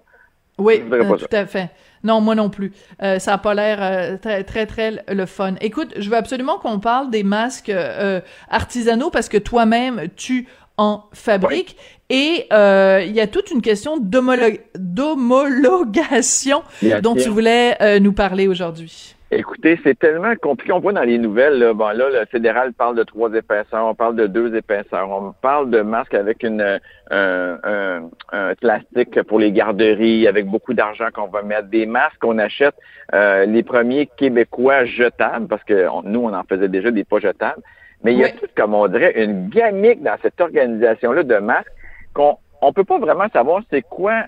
[0.57, 1.27] Oui, euh, ça.
[1.27, 1.69] tout à fait.
[2.03, 2.71] Non, moi non plus.
[3.03, 5.55] Euh, ça a pas l'air euh, très, très, très le fun.
[5.59, 11.03] Écoute, je veux absolument qu'on parle des masques euh, artisanaux parce que toi-même, tu en
[11.13, 11.75] fabriques.
[12.09, 16.61] Et euh, il y a toute une question d'homolo- d'homologation
[17.01, 19.15] dont tu voulais euh, nous parler aujourd'hui.
[19.31, 20.71] Écoutez, c'est tellement compliqué.
[20.71, 23.95] On voit dans les nouvelles, là, bon, là, le fédéral parle de trois épaisseurs, on
[23.95, 29.39] parle de deux épaisseurs, on parle de masques avec une, euh, un, un- plastique pour
[29.39, 32.75] les garderies, avec beaucoup d'argent qu'on va mettre, des masques qu'on achète,
[33.15, 37.19] euh, les premiers québécois jetables, parce que on- nous, on en faisait déjà des pas
[37.19, 37.61] jetables,
[38.03, 41.71] mais il y a tout, comme on dirait, une gamique dans cette organisation-là de masques
[42.15, 44.23] qu'on on peut pas vraiment savoir c'est quoi.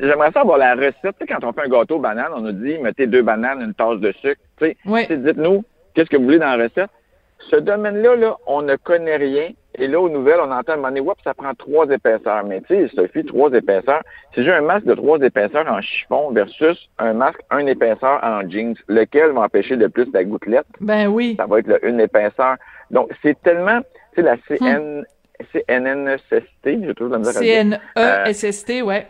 [0.00, 0.96] J'aimerais savoir la recette.
[1.02, 3.74] Tu sais, quand on fait un gâteau banane, on nous dit mettez deux bananes, une
[3.74, 4.40] tasse de sucre.
[4.58, 5.06] Tu sais, Oui.
[5.08, 5.64] dites-nous
[5.94, 6.90] qu'est-ce que vous voulez dans la recette.
[7.50, 9.50] Ce domaine-là, là, on ne connaît rien.
[9.76, 12.42] Et là, aux nouvelles, on entend donné, Oups, ça prend trois épaisseurs.
[12.44, 14.02] Mais tu sais, Sophie, trois épaisseurs.
[14.34, 18.40] Si j'ai un masque de trois épaisseurs en chiffon versus un masque un épaisseur en
[18.48, 20.66] jeans, lequel va empêcher le plus la gouttelette?
[20.80, 21.36] Ben oui.
[21.38, 22.56] ça va être le une épaisseur.
[22.90, 23.80] Donc, c'est tellement,
[24.16, 25.04] tu sais, la Hmm.
[25.52, 27.78] CN, CNNSST, j'ai toujours la misère dire.
[27.96, 29.06] C-N-E-S-S-T, ouais.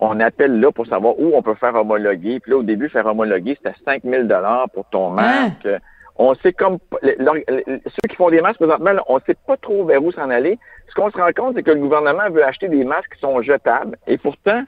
[0.00, 2.40] On appelle là pour savoir où on peut faire homologuer.
[2.40, 5.68] Puis là, au début, faire homologuer, c'était 5000 dollars pour ton masque.
[6.16, 10.02] On sait comme, ceux qui font des masques présentement, là, on sait pas trop vers
[10.02, 10.58] où s'en aller.
[10.88, 13.40] Ce qu'on se rend compte, c'est que le gouvernement veut acheter des masques qui sont
[13.42, 13.96] jetables.
[14.06, 14.62] Et pourtant,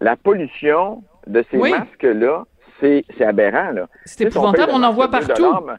[0.00, 1.72] la pollution de ces Oui.
[1.72, 2.44] masques-là,
[2.80, 3.86] c'est c'est aberrant, là.
[4.04, 5.42] C'est on épouvantable, on en voit partout.
[5.42, 5.72] 2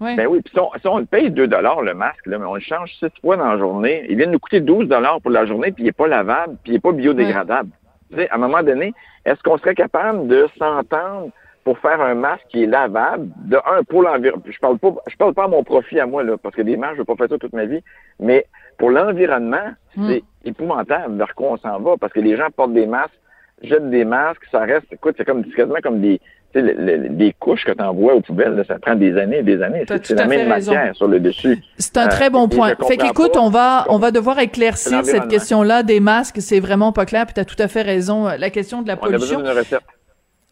[0.00, 2.54] ben oui, puis si on, si on le paye 2 le masque, là, mais on
[2.54, 4.88] le change 6 fois dans la journée, il vient de nous coûter 12
[5.22, 7.70] pour la journée, puis il n'est pas lavable, puis il n'est pas biodégradable.
[8.10, 8.92] Tu sais, à un moment donné,
[9.24, 11.30] est-ce qu'on serait capable de s'entendre
[11.64, 15.16] pour faire un masque qui est lavable, de un, pour l'environnement, je parle pas, je
[15.16, 17.16] parle pas à mon profit à moi, là, parce que des masques, je vais pas
[17.16, 17.82] faire ça toute ma vie,
[18.20, 18.46] mais
[18.78, 20.08] pour l'environnement, Hmm.
[20.10, 23.18] c'est épouvantable vers quoi on s'en va, parce que les gens portent des masques,
[23.62, 26.20] jettent des masques, ça reste, écoute, c'est comme, quasiment comme des,
[26.60, 29.16] tu sais, le- le- des couches que tu envoies aux poubelles, là, ça prend des
[29.18, 29.84] années et des années.
[30.02, 30.72] C'est la à fait même raison.
[30.72, 31.62] matière sur le dessus.
[31.78, 32.74] C'est un Euh, très bon et je point.
[32.88, 36.36] Fait qu'écoute, on va, on va devoir éclaircir cette question-là des masques.
[36.40, 37.26] C'est vraiment pas clair.
[37.26, 38.26] Puis t'as tout à fait raison.
[38.38, 39.78] La question de la On a besoin pollution.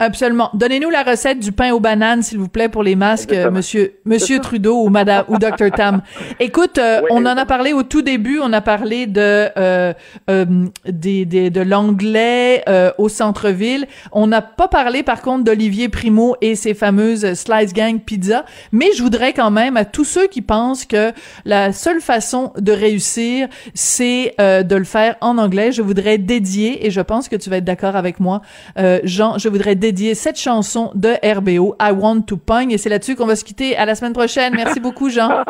[0.00, 0.50] Absolument.
[0.54, 3.94] Donnez-nous la recette du pain aux bananes, s'il vous plaît, pour les masques, euh, monsieur,
[4.04, 5.70] monsieur Trudeau ou madame, ou Dr.
[5.74, 6.02] Tam.
[6.40, 9.20] Écoute, euh, Oui, on en a parlé au tout début, on a parlé de,
[9.56, 9.92] euh,
[10.28, 10.44] euh,
[10.84, 13.86] des, des- de l'anglais, euh, au centre-ville.
[14.10, 18.44] On n'a pas parlé, par contre, d'Olivier Primo et ses fameuses Slice Gang Pizza.
[18.72, 21.12] Mais je voudrais quand même à tous ceux qui pensent que
[21.44, 26.84] la seule façon de réussir, c'est euh, de le faire en anglais, je voudrais dédier,
[26.84, 28.42] et je pense que tu vas être d'accord avec moi,
[28.76, 32.88] euh, Jean, je voudrais dédier cette chanson de RBO, I Want to Pong, et c'est
[32.88, 33.76] là-dessus qu'on va se quitter.
[33.76, 34.54] À la semaine prochaine.
[34.56, 35.28] Merci beaucoup, Jean.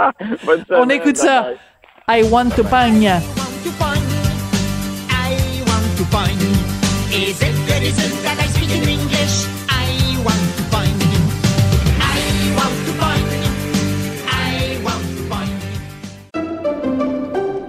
[0.45, 1.51] Bonne On semaine, écoute ça.
[2.09, 3.01] I Want to Pong.
[3.05, 3.21] want
[3.63, 4.03] to find.
[5.09, 6.37] I want to find.
[7.13, 9.47] Is it the reason that I speak in English?
[9.71, 11.01] I want to find.
[12.01, 12.03] I
[12.57, 13.27] want to find.
[14.27, 15.55] I want to find.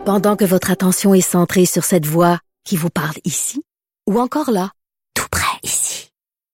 [0.05, 3.61] Pendant que votre attention est centrée sur cette voix qui vous parle ici,
[4.09, 4.71] ou encore là,
[5.13, 5.94] tout près ici,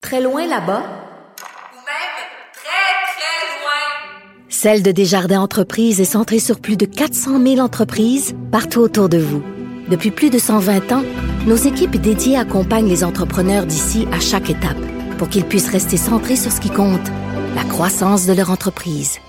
[0.01, 2.17] très loin là-bas, Ou même
[2.53, 4.49] très, très loin.
[4.49, 9.19] Celle de Desjardins Entreprises est centrée sur plus de 400 000 entreprises partout autour de
[9.19, 9.43] vous.
[9.89, 11.03] Depuis plus de 120 ans,
[11.45, 14.77] nos équipes dédiées accompagnent les entrepreneurs d'ici à chaque étape
[15.17, 17.07] pour qu'ils puissent rester centrés sur ce qui compte,
[17.55, 19.19] la croissance de leur entreprise.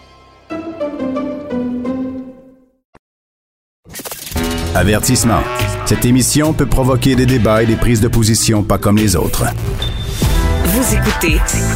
[4.75, 5.43] Avertissement.
[5.85, 9.45] Cette émission peut provoquer des débats et des prises de position pas comme les autres.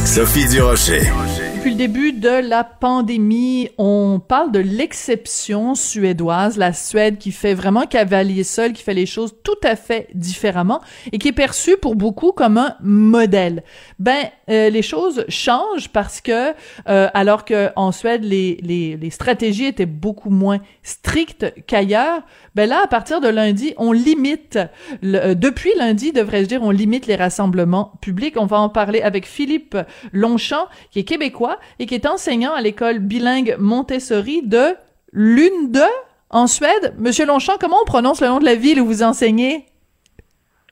[0.05, 1.46] Sophie Durocher.
[1.67, 7.53] Depuis le début de la pandémie, on parle de l'exception suédoise, la Suède qui fait
[7.53, 10.79] vraiment cavalier seul, qui fait les choses tout à fait différemment
[11.11, 13.63] et qui est perçue pour beaucoup comme un modèle.
[13.99, 16.53] Ben, euh, les choses changent parce que
[16.87, 22.21] euh, alors que en Suède les, les, les stratégies étaient beaucoup moins strictes qu'ailleurs,
[22.55, 24.57] ben là à partir de lundi, on limite
[25.03, 28.35] euh, depuis lundi, devrais-je dire, on limite les rassemblements publics.
[28.37, 29.75] On va en parler avec Philippe
[30.13, 34.75] Longchamp, qui est québécois et qui est enseignant à l'école bilingue Montessori de
[35.13, 35.83] Lunde,
[36.29, 36.93] en Suède.
[36.97, 39.65] Monsieur Longchamp, comment on prononce le nom de la ville où vous enseignez?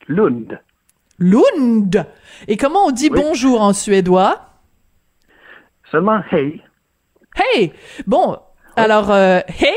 [0.07, 0.59] Lund.
[1.17, 2.05] Lund.
[2.47, 3.21] Et comment on dit Oui.
[3.21, 4.41] bonjour en suédois?
[5.91, 6.61] Seulement hey.
[7.35, 7.73] Hey!
[8.07, 8.37] Bon,
[8.75, 9.73] alors, euh, hey!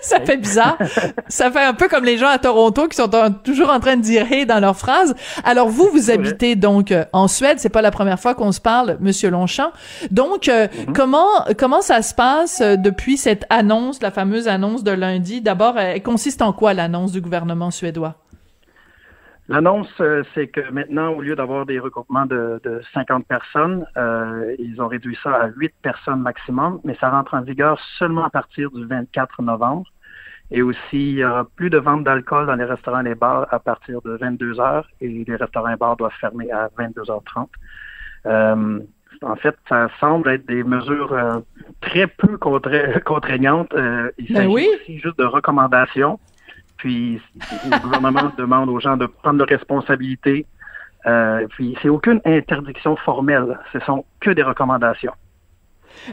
[0.02, 0.76] ça fait bizarre.
[1.28, 3.96] ça fait un peu comme les gens à Toronto qui sont en- toujours en train
[3.96, 5.14] de dire hey dans leurs phrases.
[5.44, 7.58] Alors vous, vous habitez donc euh, en Suède.
[7.58, 9.70] C'est pas la première fois qu'on se parle, Monsieur Longchamp.
[10.10, 10.92] Donc, euh, Mm-hmm.
[10.94, 11.26] comment
[11.58, 15.40] comment ça se passe euh, depuis cette annonce, la fameuse annonce de lundi?
[15.40, 18.14] D'abord, euh, elle consiste en quoi l'annonce du gouvernement suédois?
[19.50, 24.54] L'annonce, euh, c'est que maintenant, au lieu d'avoir des regroupements de, de 50 personnes, euh,
[24.60, 28.30] ils ont réduit ça à 8 personnes maximum, mais ça rentre en vigueur seulement à
[28.30, 29.90] partir du 24 novembre.
[30.52, 33.48] Et aussi, il y aura plus de vente d'alcool dans les restaurants et les bars
[33.50, 37.48] à partir de 22 heures et les restaurants et bars doivent fermer à 22h30.
[38.26, 38.78] Euh,
[39.22, 41.40] en fait, ça semble être des mesures euh,
[41.80, 43.74] très peu contra- contraignantes.
[43.74, 44.68] Euh, il Ben s'agit oui.
[44.80, 46.20] aussi juste de recommandations.
[46.80, 47.20] Puis
[47.70, 50.46] le gouvernement demande aux gens de prendre leurs responsabilités.
[51.06, 53.58] Euh, puis c'est aucune interdiction formelle.
[53.72, 55.12] Ce sont que des recommandations.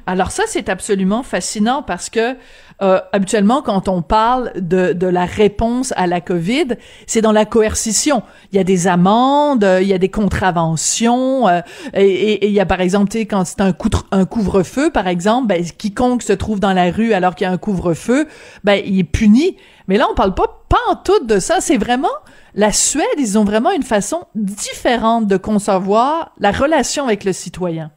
[0.06, 2.36] Alors ça, c'est absolument fascinant parce que
[2.82, 6.76] euh, habituellement, quand on parle de, la réponse à la COVID,
[7.06, 8.24] c'est dans la coercition.
[8.52, 11.62] Il y a des amendes, il y a des contraventions, euh,
[11.94, 13.74] et, il y a par exemple, quand c'est un,
[14.12, 17.54] un couvre-feu, par exemple, ben, quiconque se trouve dans la rue alors qu'il y a
[17.54, 18.28] un couvre-feu,
[18.64, 19.58] ben, il est puni.
[19.88, 21.62] Mais là, on parle pas, pas en tout de ça.
[21.62, 22.08] C'est vraiment
[22.54, 27.92] la Suède, ils ont vraiment une façon différente de concevoir la relation avec le citoyen.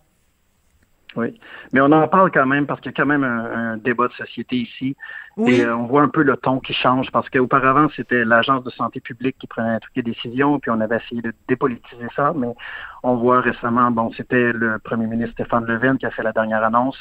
[1.16, 1.40] Oui.
[1.72, 4.06] Mais on en parle quand même parce qu'il y a quand même un, un débat
[4.06, 4.96] de société ici.
[5.36, 5.54] Oui.
[5.54, 8.70] Et euh, on voit un peu le ton qui change parce qu'auparavant, c'était l'Agence de
[8.70, 12.48] santé publique qui prenait toutes les décisions, puis on avait essayé de dépolitiser ça, mais
[13.02, 16.62] on voit récemment, bon, c'était le premier ministre Stéphane Levin qui a fait la dernière
[16.62, 16.98] annonce.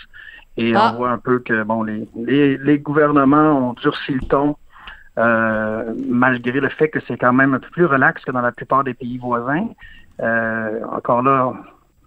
[0.57, 0.91] Et Ah.
[0.93, 4.55] on voit un peu que bon, les, les, les gouvernements ont durci le ton,
[5.19, 8.51] euh, malgré le fait que c'est quand même un peu plus relax que dans la
[8.51, 9.67] plupart des pays voisins.
[10.21, 11.53] Euh, encore là,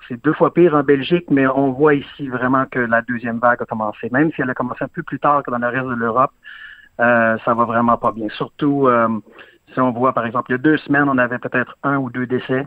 [0.09, 3.63] c'est deux fois pire en Belgique, mais on voit ici vraiment que la deuxième vague
[3.63, 4.09] a commencé.
[4.11, 6.33] Même si elle a commencé un peu plus tard que dans le reste de l'Europe,
[7.01, 8.29] euh, ça va vraiment pas bien.
[8.31, 9.09] Surtout, euh,
[9.73, 12.11] Si on voit, par exemple, il y a deux semaines, on avait peut-être un ou
[12.11, 12.67] deux décès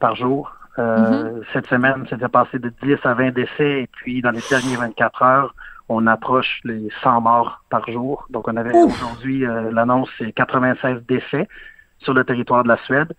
[0.00, 0.54] par jour.
[0.78, 3.82] Euh, Cette semaine, c'était passé de 10 à 20 décès.
[3.82, 5.54] Et puis, dans les dernières 24 heures,
[5.88, 8.26] on approche les 100 morts par jour.
[8.30, 11.48] Donc, on avait aujourd'hui, euh, l'annonce, c'est 96 décès
[12.00, 13.14] sur le territoire de la Suède.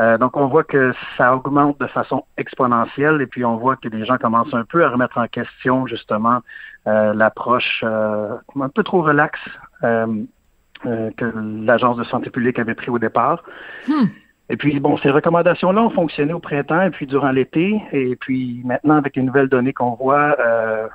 [0.00, 3.88] Euh, donc, on voit que ça augmente de façon exponentielle et puis on voit que
[3.88, 6.40] les gens commencent un peu à remettre en question justement
[6.86, 9.40] euh, l'approche euh, un peu trop relaxe
[9.82, 10.06] euh,
[10.86, 11.24] euh, que
[11.66, 13.42] l'Agence de santé publique avait pris au départ.
[13.88, 14.06] Hmm.
[14.48, 17.82] Et puis, bon, ces recommandations-là ont fonctionné au printemps et puis durant l'été.
[17.92, 20.86] Et puis maintenant, avec les nouvelles données qu'on voit, euh,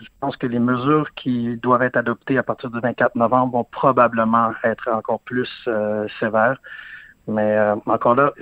[0.00, 3.64] je pense que les mesures qui doivent être adoptées à partir du 24 novembre vont
[3.64, 6.58] probablement être encore plus euh, sévères.
[7.26, 8.32] Mais euh, encore là,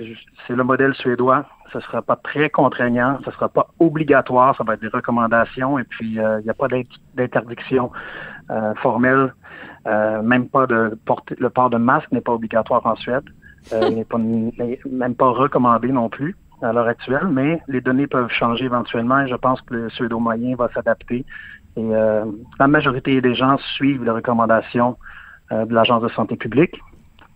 [0.45, 1.45] c'est le modèle suédois.
[1.73, 4.87] Ce ne sera pas très contraignant, ce ne sera pas obligatoire, ça va être des
[4.87, 5.77] recommandations.
[5.77, 6.83] Et puis, euh, il n'y a pas d'int-
[7.15, 7.91] d'interdiction
[8.49, 9.33] euh, formelle,
[9.87, 13.25] euh, même pas de porter le port de masque n'est pas obligatoire en Suède.
[13.73, 18.31] Euh, n'est pas même pas recommandé non plus à l'heure actuelle, mais les données peuvent
[18.31, 21.25] changer éventuellement et je pense que le suédo moyen va s'adapter.
[21.75, 22.25] Et euh,
[22.59, 24.97] la majorité des gens suivent les recommandations
[25.51, 26.75] euh, de l'Agence de santé publique.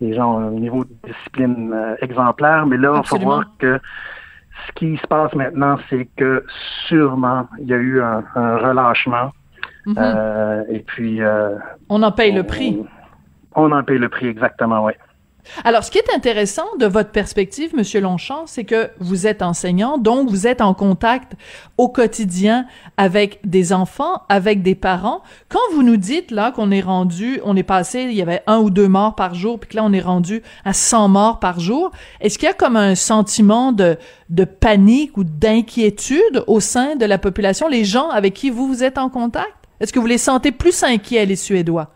[0.00, 3.78] Les gens ont un niveau de discipline euh, exemplaire, mais là, il faut voir que
[4.66, 6.44] ce qui se passe maintenant, c'est que
[6.88, 9.32] sûrement il y a eu un, un relâchement.
[9.86, 9.94] Mhm.
[9.98, 11.56] Euh, et puis, euh,
[11.88, 12.84] On en paye le prix.
[13.54, 14.92] on en paye le prix exactement, oui.
[15.64, 19.98] Alors, ce qui est intéressant de votre perspective, Monsieur Longchamp, c'est que vous êtes enseignant,
[19.98, 21.32] donc vous êtes en contact
[21.78, 25.22] au quotidien avec des enfants, avec des parents.
[25.48, 28.58] Quand vous nous dites là qu'on est rendu, on est passé, il y avait un
[28.58, 31.60] ou deux morts par jour, puis que là on est rendu à 100 morts par
[31.60, 33.98] jour, est-ce qu'il y a comme un sentiment de,
[34.30, 38.84] de panique ou d'inquiétude au sein de la population, les gens avec qui vous vous
[38.84, 39.52] êtes en contact?
[39.80, 41.90] Est-ce que vous les sentez plus inquiets, les Suédois?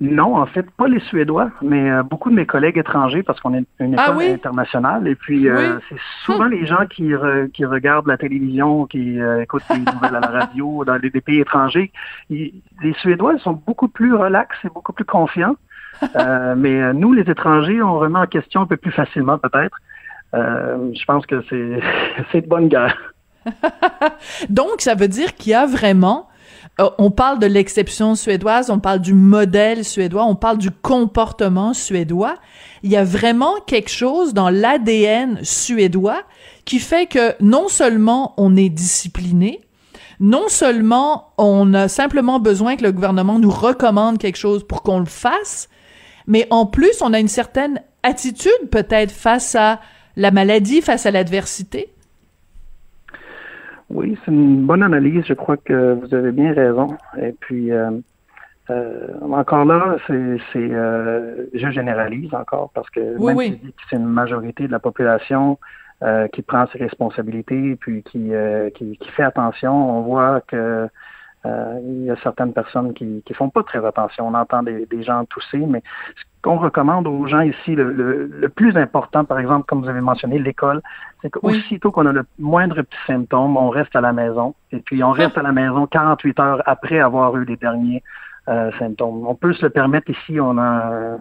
[0.00, 3.52] Non, en fait, pas les Suédois, mais euh, beaucoup de mes collègues étrangers, parce qu'on
[3.52, 4.30] est une école Ah oui?
[4.30, 5.06] internationale.
[5.06, 5.82] Et puis, euh, Oui.
[5.90, 10.16] C'est souvent les gens qui, re- qui regardent la télévision, qui euh, écoutent les nouvelles
[10.16, 11.92] à la radio dans les, des pays étrangers.
[12.30, 15.56] Ils- les Suédois ils sont beaucoup plus relax et beaucoup plus confiants.
[16.16, 19.76] Euh, mais euh, nous, les étrangers, on remet en question un peu plus facilement, peut-être.
[20.32, 21.78] Euh, je pense que c'est
[22.32, 22.96] c'est de bonne guerre.
[24.48, 26.29] Donc, ça veut dire qu'il y a vraiment,
[26.78, 31.74] euh, on parle de l'exception suédoise, on parle du modèle suédois, on parle du comportement
[31.74, 32.36] suédois.
[32.82, 36.22] Il y a vraiment quelque chose dans l'ADN suédois
[36.64, 39.60] qui fait que non seulement on est discipliné,
[40.20, 45.00] non seulement on a simplement besoin que le gouvernement nous recommande quelque chose pour qu'on
[45.00, 45.68] le fasse,
[46.26, 49.80] mais en plus on a une certaine attitude peut-être face à
[50.16, 51.92] la maladie, face à l'adversité.
[53.90, 55.24] Oui, c'est une bonne analyse.
[55.26, 56.96] Je crois que vous avez bien raison.
[57.20, 57.90] Et puis, euh,
[58.70, 63.60] euh, encore là, c'est, c'est, euh, je généralise encore parce que Oui, même oui.
[63.62, 65.58] si c'est une majorité de la population
[66.02, 70.88] euh, qui prend ses responsabilités puis qui, euh, qui, qui fait attention, on voit que
[71.46, 74.28] euh, il y a certaines personnes qui qui font pas très attention.
[74.28, 75.82] On entend des, des gens tousser, mais
[76.14, 79.88] ce qu'on recommande aux gens ici, le, le, le plus important, par exemple, comme vous
[79.88, 80.80] avez mentionné, l'école,
[81.22, 84.54] c'est qu'aussitôt qu'on a le moindre petit symptôme, on reste à la maison.
[84.72, 88.02] Et puis, on reste à la maison 48 heures après avoir eu les derniers
[88.48, 89.26] euh, symptômes.
[89.26, 90.40] On peut se le permettre ici.
[90.40, 91.14] On a un,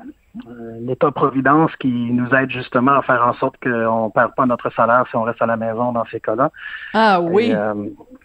[0.48, 4.70] un État-providence qui nous aide justement à faire en sorte qu'on ne perd pas notre
[4.72, 6.52] salaire si on reste à la maison dans ces cas-là.
[6.94, 7.52] Ah oui.
[7.54, 7.74] Euh,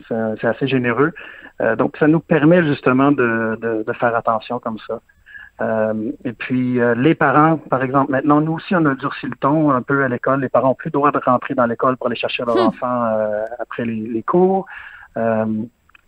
[0.08, 1.12] c'est c'est assez généreux.
[1.60, 5.00] Euh, donc, ça nous permet justement de, de, de faire attention comme ça.
[5.60, 9.36] Euh, et puis, euh, les parents, par exemple, maintenant, nous aussi, on a durci le
[9.36, 10.40] ton un peu à l'école.
[10.40, 12.68] Les parents n'ont plus le droit de rentrer dans l'école pour aller chercher leurs Hmm.
[12.68, 14.66] enfants euh, après les, les cours.
[15.16, 15.44] Euh,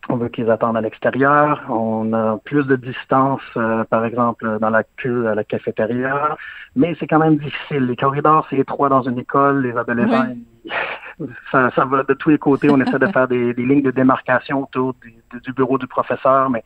[0.08, 1.62] on veut qu'ils attendent à l'extérieur.
[1.68, 6.36] On a plus de distance, euh, par exemple, dans la queue à la cafétéria.
[6.76, 7.86] Mais c'est quand même difficile.
[7.86, 9.62] Les corridors, c'est étroit dans une école.
[9.62, 10.26] Les adolescents,
[11.52, 12.68] ça, ça va de tous les côtés.
[12.70, 16.50] On essaie de faire des, des lignes de démarcation autour du- du bureau du professeur,
[16.50, 16.62] mais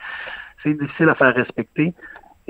[0.63, 1.95] c'est difficile à faire respecter.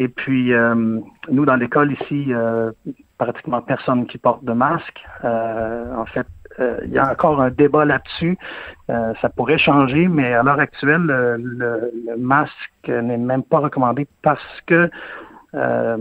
[0.02, 0.98] Et puis, euh,
[1.30, 2.72] nous, dans l'école ici, euh,
[3.18, 4.98] pratiquement personne qui porte de masque.
[5.24, 6.26] Euh, en fait,
[6.58, 8.38] euh, il y a encore un débat là-dessus.
[8.88, 13.58] Euh, ça pourrait changer, mais à l'heure actuelle, le, le- le masque n'est même pas
[13.58, 14.90] recommandé parce que
[15.54, 15.98] euh,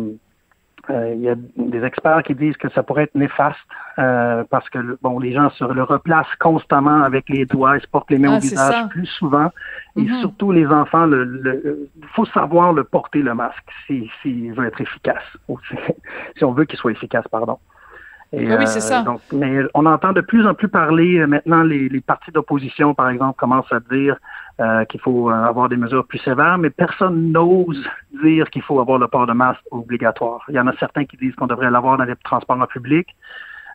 [0.90, 3.58] il y a des experts qui disent que ça pourrait être néfaste
[4.00, 7.88] euh, parce que bon, les gens se le replacent constamment avec les doigts, ils se
[7.88, 8.88] portent les mains Ah, au visage ça.
[8.90, 9.52] plus souvent.
[9.98, 10.20] Et Mhm.
[10.22, 14.82] surtout les enfants, le, le- faut savoir le porter le masque si s'il veut être
[14.82, 15.76] efficace, ou si,
[16.38, 17.60] si on veut qu'il soit efficace, pardon.
[18.32, 19.02] Et, Ah oui, c'est ça.
[19.02, 22.94] donc, mais on entend de plus en plus parler euh, maintenant les, les partis d'opposition,
[22.94, 24.18] par exemple, commencent à dire
[24.60, 27.84] euh, qu'il faut euh, avoir des mesures plus sévères, mais personne n'ose
[28.24, 30.44] dire qu'il faut avoir le port de masque obligatoire.
[30.50, 33.16] Il y en a certains qui disent qu'on devrait l'avoir dans les transports en public.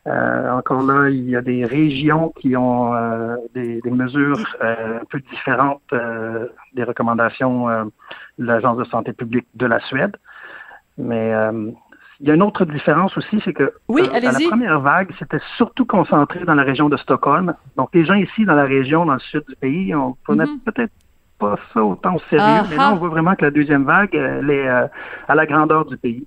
[0.07, 5.01] Euh, encore là, il y a des régions qui ont euh, des, des, mesures euh,
[5.01, 7.85] un peu différentes euh, des recommandations euh,
[8.39, 10.17] de l'Agence de santé publique de la Suède.
[10.97, 11.33] Mais
[12.21, 15.41] il y a une autre différence aussi, c'est que oui, à la première vague, c'était
[15.57, 17.55] surtout concentré dans la région de Stockholm.
[17.77, 20.61] Donc les gens ici dans la région, dans le sud du pays, on prenait Mhm.
[20.61, 20.93] peut-être
[21.39, 22.93] pas ça autant au sérieux, Ah, mais là, ah.
[22.93, 24.87] on voit vraiment que la deuxième vague, elle est euh,
[25.27, 26.25] à la grandeur du pays.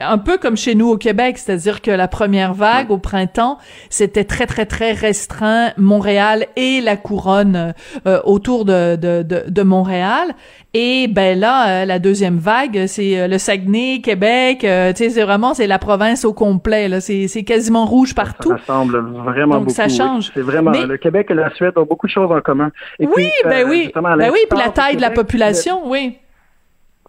[0.00, 3.58] Un peu comme chez nous au Québec, c'est-à-dire que la première vague au printemps,
[3.90, 7.74] c'était très très très restreint Montréal et la couronne
[8.06, 10.28] euh, autour de, de, de, de Montréal.
[10.72, 15.10] Et ben là, euh, la deuxième vague, c'est euh, le Saguenay, Québec, euh, tu sais,
[15.10, 16.88] c'est vraiment c'est la province au complet.
[16.88, 18.50] Là, c'est c'est quasiment rouge partout.
[18.50, 19.74] Ça ressemble vraiment Donc, beaucoup.
[19.74, 19.96] ça oui.
[19.96, 20.30] change.
[20.32, 22.70] C'est vraiment Mais- le Québec et la Suède ont beaucoup de choses en commun.
[22.98, 26.16] Et oui, puis, ben oui, ben oui, puis la taille de la population, oui.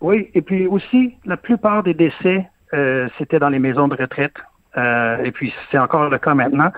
[0.01, 4.36] Oui, et puis aussi, la plupart des décès, euh, c'était dans les maisons de retraite.
[4.77, 6.71] Euh, et puis, c'est encore le cas maintenant.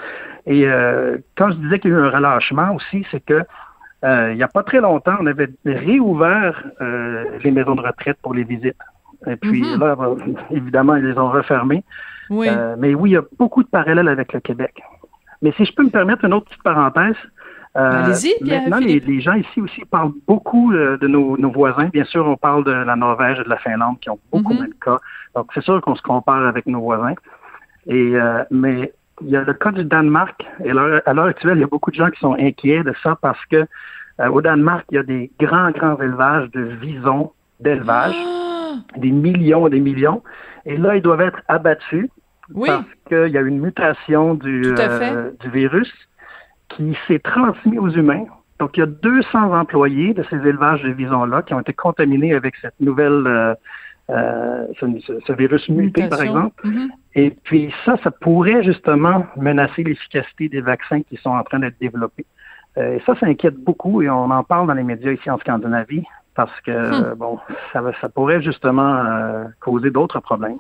[0.46, 3.44] Et euh, quand je disais qu'il y a eu un relâchement aussi, c'est que
[4.06, 6.62] il n'y a pas très longtemps, on avait réouvert
[7.42, 8.76] les maisons de retraite pour les visites.
[9.28, 9.80] Et puis Mhm.
[9.80, 9.96] là,
[10.52, 11.86] évidemment, ils les ont refermées.
[12.30, 12.50] Oui.
[12.80, 14.84] Mais oui, il y a beaucoup de parallèles avec le Québec.
[15.42, 17.16] Mais si je peux me permettre une autre petite parenthèse.
[17.76, 21.90] Euh, Allez-y, Pierre maintenant, les, gens ici aussi parlent beaucoup euh, de nos, nos voisins.
[21.92, 24.58] Bien sûr, on parle de la Norvège et de la Finlande qui ont beaucoup Mhm.
[24.60, 25.00] moins de cas.
[25.36, 27.16] Donc, c'est sûr qu'on se compare avec nos voisins.
[27.88, 30.46] Et euh, mais il y a le cas du Danemark.
[30.64, 33.18] Et à l'heure actuelle, il y a beaucoup de gens qui sont inquiets de ça
[33.22, 33.66] parce que
[34.20, 39.12] euh, au Danemark, il y a des grands, grands élevages de visons d'élevage, Ah, des
[39.12, 40.22] millions et des millions.
[40.66, 42.10] Et là, ils doivent être abattus
[42.54, 45.92] oui, parce qu'il y a une mutation du, euh, du virus
[46.76, 48.26] qui s'est transmis aux humains.
[48.60, 52.34] Donc, il y a 200 employés de ces élevages de visons-là qui ont été contaminés
[52.34, 53.56] avec cette nouvelle, euh,
[54.10, 56.56] euh, ce, virus muté, par exemple.
[56.66, 56.90] Mhm.
[57.16, 61.80] Et puis ça, ça pourrait justement menacer l'efficacité des vaccins qui sont en train d'être
[61.80, 62.26] développés.
[62.78, 65.38] Euh, et ça, ça inquiète beaucoup et on en parle dans les médias ici en
[65.38, 66.04] Scandinavie
[66.36, 67.16] parce que, Hmm.
[67.16, 67.40] bon,
[67.72, 70.58] ça, ça pourrait justement euh, causer d'autres problèmes.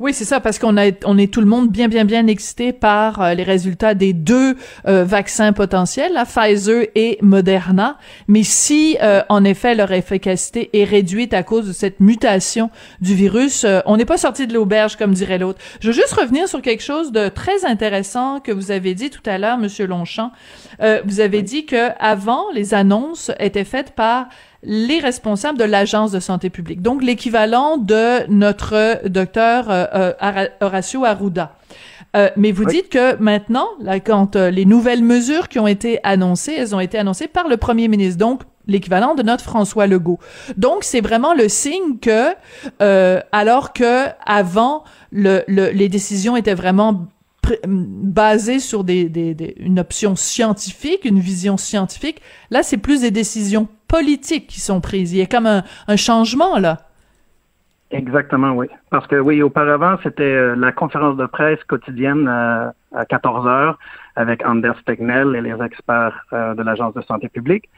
[0.00, 2.72] Oui, c'est ça, parce qu'on a, on est tout le monde bien, bien, bien excité
[2.72, 4.56] par euh, les résultats des deux
[4.88, 7.98] euh, vaccins potentiels, la Pfizer et Moderna.
[8.26, 12.70] Mais si, euh, en effet, leur efficacité est réduite à cause de cette mutation
[13.02, 15.58] du virus, euh, on n'est pas sorti de l'auberge, comme dirait l'autre.
[15.82, 19.20] Je veux juste revenir sur quelque chose de très intéressant que vous avez dit tout
[19.26, 20.32] à l'heure, Monsieur Longchamp.
[20.80, 24.28] Euh, vous avez dit que avant, les annonces étaient faites par
[24.62, 31.04] les responsables de l'agence de santé publique, donc l'équivalent de notre docteur euh, euh, Horacio
[31.04, 31.54] Arruda.
[32.16, 32.72] Euh, mais vous Oui.
[32.74, 36.80] dites que maintenant, là, quand euh, les nouvelles mesures qui ont été annoncées, elles ont
[36.80, 40.18] été annoncées par le premier ministre, donc l'équivalent de notre François Legault.
[40.56, 42.34] Donc c'est vraiment le signe que,
[42.82, 47.06] euh, alors que avant le, le- les décisions étaient vraiment
[47.64, 52.20] basées sur des, des- des- une option scientifique, une vision scientifique,
[52.50, 55.12] là c'est plus des décisions politiques qui sont prises.
[55.12, 56.78] Il y a comme un, un changement là.
[57.92, 58.68] Exactement, oui.
[58.90, 63.78] Parce que oui, auparavant, c'était euh, la conférence de presse quotidienne euh, à 14 heures
[64.14, 67.68] avec Anders Tegnell et les experts euh, de l'Agence de santé publique.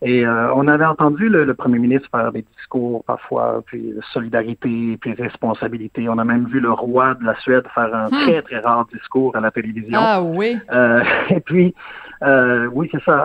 [0.00, 4.96] Et euh, on avait entendu le, le premier ministre faire des discours parfois, puis solidarité,
[5.00, 6.08] puis responsabilité.
[6.08, 8.22] On a même vu le roi de la Suède faire un Hmm.
[8.22, 9.98] très, très rare discours à la télévision.
[10.00, 10.56] Ah oui.
[10.72, 11.74] Euh, et puis,
[12.22, 13.18] euh, oui, c'est ça.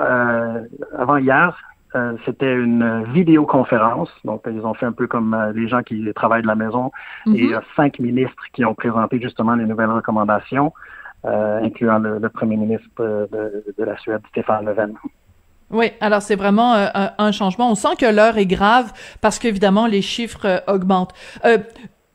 [0.97, 1.56] avant hier,
[1.95, 4.10] euh, c'était une vidéoconférence.
[4.23, 6.91] Donc, ils ont fait un peu comme euh, les gens qui travaillent de la maison.
[7.27, 10.73] Et il y a cinq ministres qui ont présenté justement les nouvelles recommandations,
[11.25, 14.93] euh, incluant le, le premier ministre de, de la Suède, Stéphane Löfven.
[15.73, 17.71] Oui, alors c'est vraiment euh, un, changement.
[17.71, 21.13] On sent que l'heure est grave parce qu'évidemment les chiffres euh, augmentent.
[21.45, 21.58] Euh,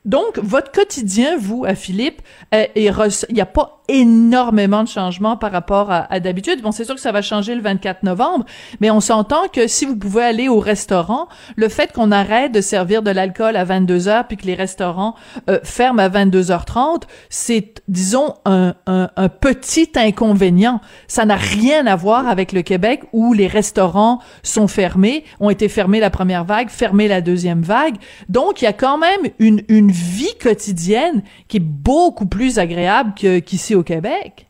[0.05, 2.21] donc, votre quotidien, vous, à Philippe,
[2.53, 2.91] il
[3.31, 6.61] n'y a pas énormément de changements par rapport à, à d'habitude.
[6.61, 8.45] Bon, c'est sûr que ça va changer le 24 novembre,
[8.79, 12.61] mais on s'entend que si vous pouvez aller au restaurant, le fait qu'on arrête de
[12.61, 15.15] servir de l'alcool à 22 heures puis que les restaurants
[15.49, 20.81] euh, ferment à 22h30, c'est, disons, un, un, un petit inconvénient.
[21.07, 25.67] Ça n'a rien à voir avec le Québec où les restaurants sont fermés, ont été
[25.67, 27.95] fermés la première vague, fermés la deuxième vague.
[28.27, 33.13] Donc, il y a quand même une, une vie quotidienne qui est beaucoup plus agréable
[33.13, 34.45] qu'ici au Québec?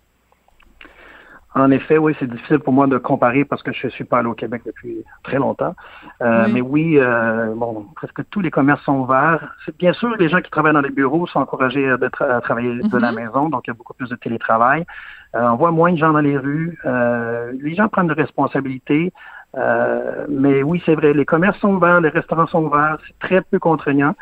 [1.56, 4.28] En effet, oui, c'est difficile pour moi de comparer parce que je suis pas allé
[4.28, 5.76] au Québec depuis très longtemps.
[6.22, 6.54] Euh, Oui.
[6.54, 9.56] Mais oui, euh, bon, presque tous les commerces sont ouverts.
[9.80, 12.40] Bien sûr, les gens qui travaillent dans les bureaux sont encouragés euh, de tra- à
[12.42, 13.20] travailler de la Mhm.
[13.20, 14.86] maison, donc il y a beaucoup plus de télétravail.
[15.36, 16.78] Euh, on voit moins de gens dans les rues.
[17.64, 19.12] Les gens prennent de responsabilités.
[20.30, 23.58] Mais oui, c'est vrai, les commerces sont ouverts, les restaurants sont ouverts, c'est très peu
[23.58, 24.14] contraignant.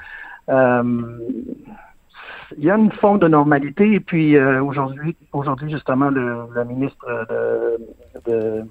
[2.58, 6.64] Il y a une forme de normalité et puis euh, aujourd'hui, aujourd'hui justement, le, le
[6.66, 8.64] ministre de, de,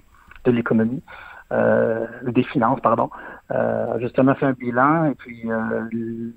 [0.44, 1.02] de l'économie,
[1.52, 3.10] euh, des finances, pardon,
[3.52, 6.30] euh, a justement fait un bilan et puis euh,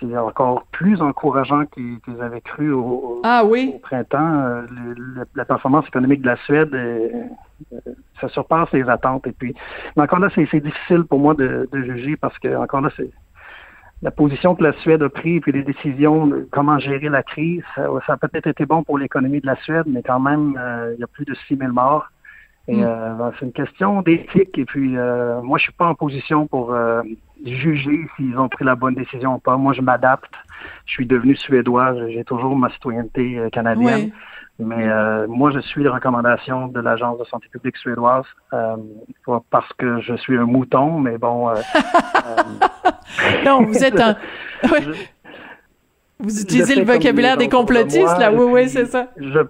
[0.00, 3.72] c'est encore plus encourageant qu'ils avaient cru au, Ah oui.
[3.74, 4.18] au printemps.
[4.42, 6.70] Euh, le- la performance économique de la Suède,
[8.20, 9.26] ça surpasse les attentes.
[9.26, 9.54] Et puis,
[9.96, 12.90] mais encore là, c'est c'est difficile pour moi de, de juger parce que encore là,
[12.96, 13.10] c'est
[14.02, 17.62] la position que la Suède a prise, puis les décisions de comment gérer la crise,
[17.76, 20.94] ça, ça a peut-être été bon pour l'économie de la Suède, mais quand même, euh,
[20.96, 22.08] il y a plus de 6 000 morts.
[22.68, 22.84] Et Mm.
[22.84, 24.56] euh, ben, c'est une question d'éthique.
[24.58, 26.74] Et puis, euh, moi, je suis pas en position pour
[27.44, 29.56] juger s'ils ont pris la bonne décision ou pas.
[29.56, 30.32] Moi, je m'adapte.
[30.86, 31.94] Je suis devenu suédois.
[32.08, 34.10] J'ai toujours ma citoyenneté canadienne.
[34.58, 38.76] Mais euh, moi, je suis les recommandations de l'Agence de santé publique suédoise euh,
[39.26, 41.48] pas parce que je suis un mouton, mais bon.
[41.48, 41.54] euh,
[42.26, 44.14] euh, Non, vous êtes un.
[44.70, 44.82] Ouais.
[44.82, 44.92] je-
[46.20, 48.32] Vous utilisez le vocabulaire des complotistes, moi, là.
[48.32, 49.08] Oui, oui, c'est ça.
[49.16, 49.40] Je,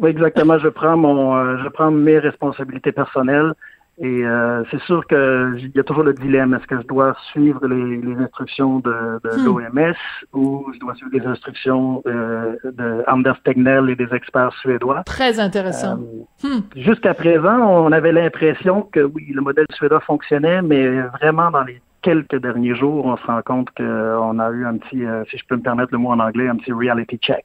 [0.00, 0.58] oui, exactement.
[0.58, 3.52] Je prends mon, euh, je prends mes responsabilités personnelles.
[4.00, 6.54] Et euh, c'est sûr que j- il y a toujours le dilemme.
[6.54, 8.90] Est-ce que je dois suivre les, les instructions de,
[9.24, 9.44] de Hmm.
[9.44, 9.94] l'OMS
[10.34, 15.02] ou je dois suivre les instructions euh, de Anders Tegnell et des experts suédois?
[15.04, 15.98] Très intéressant.
[16.44, 16.60] Euh, Hmm.
[16.76, 21.80] Jusqu'à présent, on avait l'impression que oui, le modèle suédois fonctionnait, mais vraiment dans les
[22.00, 25.44] quelques derniers jours, on se rend compte qu'on a eu un petit, euh, si je
[25.48, 27.44] peux me permettre le mot en anglais, un petit reality check.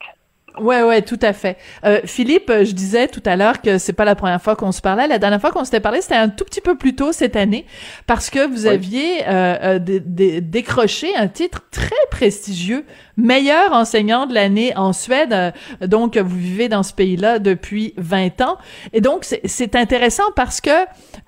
[0.60, 1.58] Ouais, ouais, tout à fait.
[1.84, 4.72] Euh, Philippe, euh, je disais tout à l'heure que c'est pas la première fois qu'on
[4.72, 5.08] se parlait.
[5.08, 7.66] La dernière fois qu'on s'était parlé, c'était un tout petit peu plus tôt cette année,
[8.06, 8.70] parce que vous Oui.
[8.70, 12.86] aviez euh, euh, dé- dé- décroché un titre très prestigieux,
[13.18, 15.34] meilleur enseignant de l'année en Suède.
[15.34, 15.52] Euh,
[15.88, 18.58] donc, vous vivez dans ce pays-là depuis 20 ans,
[18.94, 20.70] et donc c'est- intéressant parce que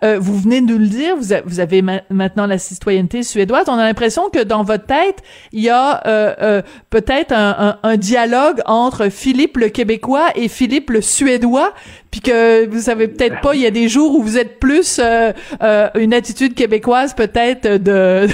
[0.03, 3.23] euh, vous venez de nous le dire, vous, a- vous avez ma- maintenant la citoyenneté
[3.23, 3.65] suédoise.
[3.69, 5.17] On a l'impression que dans votre tête,
[5.51, 6.03] il y a
[6.91, 11.73] peut-être un, un- un dialogue entre Philippe le Québécois et Philippe le Suédois,
[12.11, 14.99] puis que vous savez peut-être pas, il y a des jours où vous êtes plus
[14.99, 15.31] euh,
[15.63, 18.27] euh, une attitude québécoise peut-être de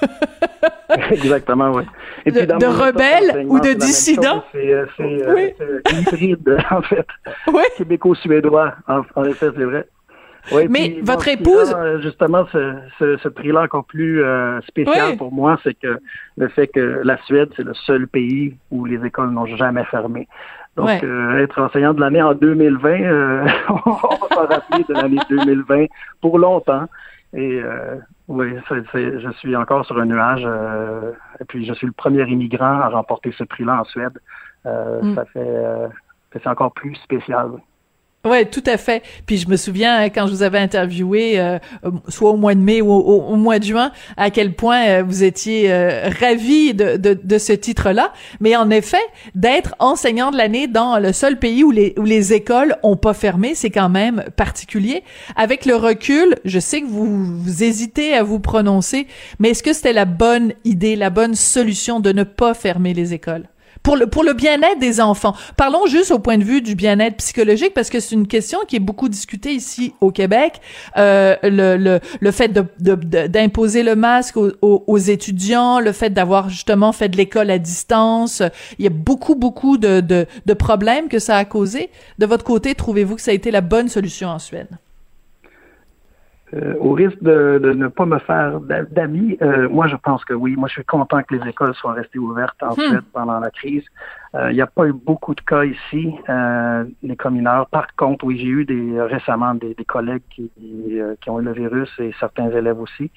[1.10, 1.82] Exactement, oui.
[2.24, 4.42] Et De- rebelle ou de dissident?
[4.52, 4.86] C'est euh,
[5.34, 5.52] Oui.
[5.92, 7.06] hybride, en fait.
[7.52, 7.62] Oui.
[7.76, 9.86] Québéco-suédois, en, en effet, c'est vrai.
[10.52, 15.10] Oui, Mais puis, votre épouse- euh, justement, ce, ce, ce prix-là encore plus euh, spécial
[15.10, 15.16] Oui.
[15.16, 15.98] pour moi, c'est que
[16.36, 20.26] le fait que la Suède, c'est le seul pays où les écoles n'ont jamais fermé.
[20.76, 21.00] Donc, Ouais.
[21.04, 25.86] euh, être enseignant de l'année en 2020, euh, on va s'en rappeler de l'année 2020
[26.20, 26.86] pour longtemps.
[27.34, 27.96] Et euh,
[28.28, 30.42] oui, c'est- c'est- je suis encore sur un nuage.
[30.46, 34.18] euh, et puis, je suis le premier immigrant à remporter ce prix-là en Suède.
[34.66, 35.14] Euh, Mm.
[35.14, 35.88] Ça fait, euh,
[36.32, 37.48] c'est encore plus spécial.
[38.24, 39.04] Ouais, tout à fait.
[39.26, 42.56] Puis je me souviens hein, quand je vous avais interviewé, euh, euh, soit au mois
[42.56, 46.74] de mai ou au, mois de juin, à quel point euh, vous étiez euh, ravi
[46.74, 48.12] de, de, de ce titre-là.
[48.40, 49.00] Mais en effet,
[49.36, 53.14] d'être enseignant de l'année dans le seul pays où les, où les écoles ont pas
[53.14, 55.04] fermé, c'est quand même particulier.
[55.36, 59.06] Avec le recul, je sais que vous, vous hésitez à vous prononcer,
[59.38, 63.14] mais est-ce que c'était la bonne idée, la bonne solution de ne pas fermer les
[63.14, 63.44] écoles?
[63.88, 65.34] Pour le pour le bien-être des enfants.
[65.56, 68.76] Parlons juste au point de vue du bien-être psychologique parce que c'est une question qui
[68.76, 70.60] est beaucoup discutée ici au Québec.
[70.98, 75.80] Euh, le, le le fait de de- de- d'imposer le masque aux, aux- aux étudiants,
[75.80, 78.42] le fait d'avoir justement fait de l'école à distance,
[78.78, 81.88] il y a beaucoup beaucoup de, de de problèmes que ça a causé.
[82.18, 84.68] De votre côté, trouvez-vous que ça a été la bonne solution en Suède?
[86.54, 90.24] Euh, au risque de, de ne pas me faire d'a- d'amis, euh, moi je pense
[90.24, 90.56] que oui.
[90.56, 92.88] Moi je suis content que les écoles soient restées ouvertes en Hmm.
[92.88, 93.84] Suède pendant la crise.
[94.34, 97.66] Euh, Il n'y a pas eu beaucoup de cas ici, euh, les mineurs.
[97.68, 100.50] Par contre, oui, j'ai eu des récemment des, des collègues qui,
[100.98, 103.10] euh, qui ont eu le virus et certains élèves aussi.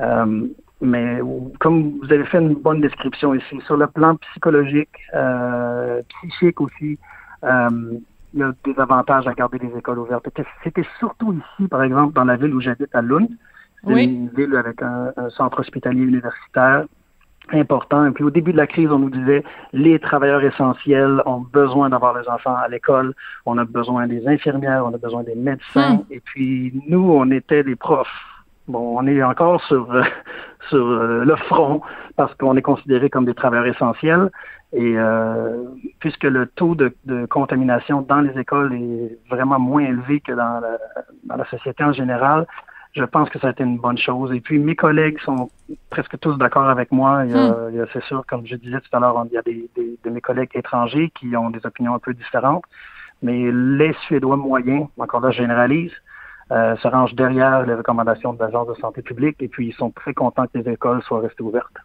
[0.00, 0.46] Euh,
[0.82, 1.18] mais
[1.60, 6.98] comme vous avez fait une bonne description ici, sur le plan psychologique, euh, psychique aussi,
[7.44, 7.70] euh,
[8.34, 10.26] il y a des avantages à garder les écoles ouvertes.
[10.64, 13.28] C'était- surtout ici, par exemple, dans la ville où j'habite à Lund.
[13.84, 14.04] C'est Oui.
[14.04, 16.84] une ville avec un, un centre hospitalier universitaire
[17.52, 18.06] important.
[18.06, 21.88] Et puis au début de la crise, on nous disait les travailleurs essentiels ont besoin
[21.90, 23.14] d'avoir les enfants à l'école,
[23.46, 25.96] on a besoin des infirmières, on a besoin des médecins.
[25.96, 26.02] Hmm.
[26.12, 28.06] Et puis nous, on était des profs.
[28.68, 30.02] Bon, on est encore sur euh,
[30.70, 31.82] sur euh, le front
[32.16, 34.30] parce qu'on est considérés comme des travailleurs essentiels.
[34.72, 35.64] Et euh,
[35.98, 40.60] puisque le taux de, de contamination dans les écoles est vraiment moins élevé que dans
[40.64, 40.78] la,
[41.28, 42.46] dans la société en général,
[42.92, 44.32] je pense que ça a été une bonne chose.
[44.32, 45.50] Et puis mes collègues sont
[45.90, 47.24] presque tous d'accord avec moi.
[47.24, 49.42] Il y a, a- c'est sûr, comme je disais tout à l'heure, il y a
[49.42, 52.64] des, des- de mes collègues étrangers qui ont des opinions un peu différentes.
[53.22, 55.92] Mais les Suédois moyens, encore là, je généralise,
[56.50, 59.90] euh, se rangent derrière les recommandations de l'Agence de santé publique et puis ils sont
[59.90, 61.76] très contents que les écoles soient restées ouvertes.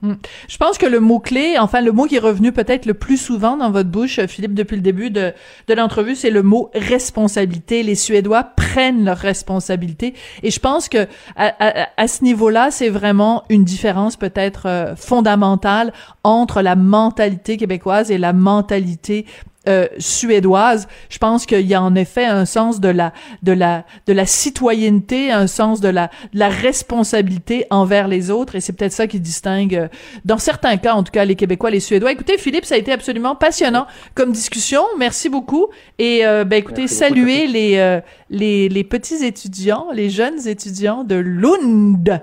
[0.00, 0.14] Hmm.
[0.46, 3.56] Je pense que le mot-clé, enfin le mot qui est revenu peut-être le plus souvent
[3.56, 5.32] dans votre bouche, Philippe, depuis le début de,
[5.66, 7.82] de l'entrevue, c'est le mot responsabilité.
[7.82, 10.14] Les Suédois prennent leurs responsabilités.
[10.44, 15.92] Et je pense que à, ce niveau-là, c'est vraiment une différence peut-être euh, fondamentale
[16.22, 19.26] entre la mentalité québécoise et la mentalité
[19.66, 20.88] euh, suédoise.
[21.10, 24.24] Je pense qu'il y a en effet un sens de la de la de la
[24.24, 29.06] citoyenneté, un sens de la de la responsabilité envers les autres, et c'est peut-être ça
[29.06, 29.88] qui distingue, euh,
[30.24, 32.12] dans certains cas en tout cas, les Québécois, les Suédois.
[32.12, 34.82] Écoutez, Philippe, ça a été absolument passionnant comme discussion.
[34.98, 35.66] Merci beaucoup.
[35.98, 38.00] Et euh, ben écoutez, Merci beaucoup, saluez les euh,
[38.30, 42.20] les les petits étudiants, les jeunes étudiants de Lund.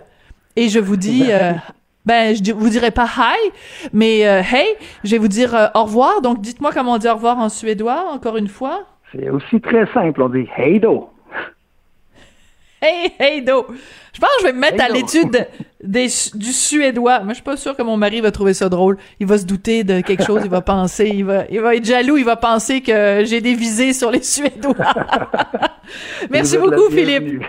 [0.56, 1.52] Et je vous dis euh,
[2.06, 3.52] ben, je vous dirai pas hi,
[3.94, 4.68] mais euh, hey,
[5.04, 6.22] je vais vous dire euh, au revoir.
[6.22, 8.84] Donc, dites-moi comment on dit au revoir en suédois, encore une fois.
[9.12, 10.22] C'est aussi très simple.
[10.22, 11.10] On dit Hey do.
[12.82, 13.66] Hey, hey, do.
[14.16, 15.46] Je pense que je vais me mettre à l'étude
[15.84, 17.20] des, du suédois.
[17.20, 18.98] Moi, je suis pas sûre que mon mari va trouver ça drôle.
[19.20, 20.42] Il va se douter de quelque chose.
[20.46, 22.16] Il va penser, il va, il va être jaloux.
[22.16, 24.74] Il va penser que j'ai des visées sur les Suédois.
[26.32, 27.44] Merci beaucoup, Philippe.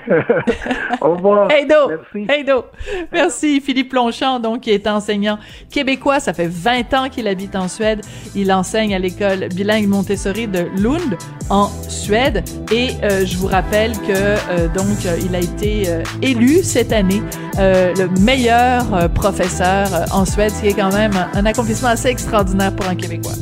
[1.00, 1.50] Au revoir.
[1.52, 1.88] Hey do!
[1.88, 2.26] Merci.
[2.28, 2.64] Hey do!
[3.12, 5.38] Merci Philippe Longchamp, donc, qui est enseignant
[5.70, 6.18] québécois.
[6.18, 8.00] Ça fait 20 ans qu'il habite en Suède.
[8.34, 11.16] Il enseigne à l'école bilingue Montessori de Lund,
[11.48, 12.44] en Suède.
[12.72, 16.92] Et euh, je vous rappelle que, euh, donc, euh, il a été euh, élu cette
[16.92, 17.22] année
[17.58, 21.46] euh, le meilleur euh, professeur euh, en Suède, ce qui est quand même un, un
[21.46, 23.32] accomplissement assez extraordinaire pour un Québécois.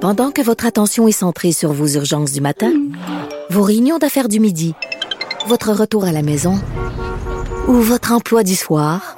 [0.00, 2.72] Pendant que votre attention est centrée sur vos urgences du matin,
[3.50, 4.74] vos réunions d'affaires du midi,
[5.48, 6.58] votre retour à la maison
[7.66, 9.17] ou votre emploi du soir,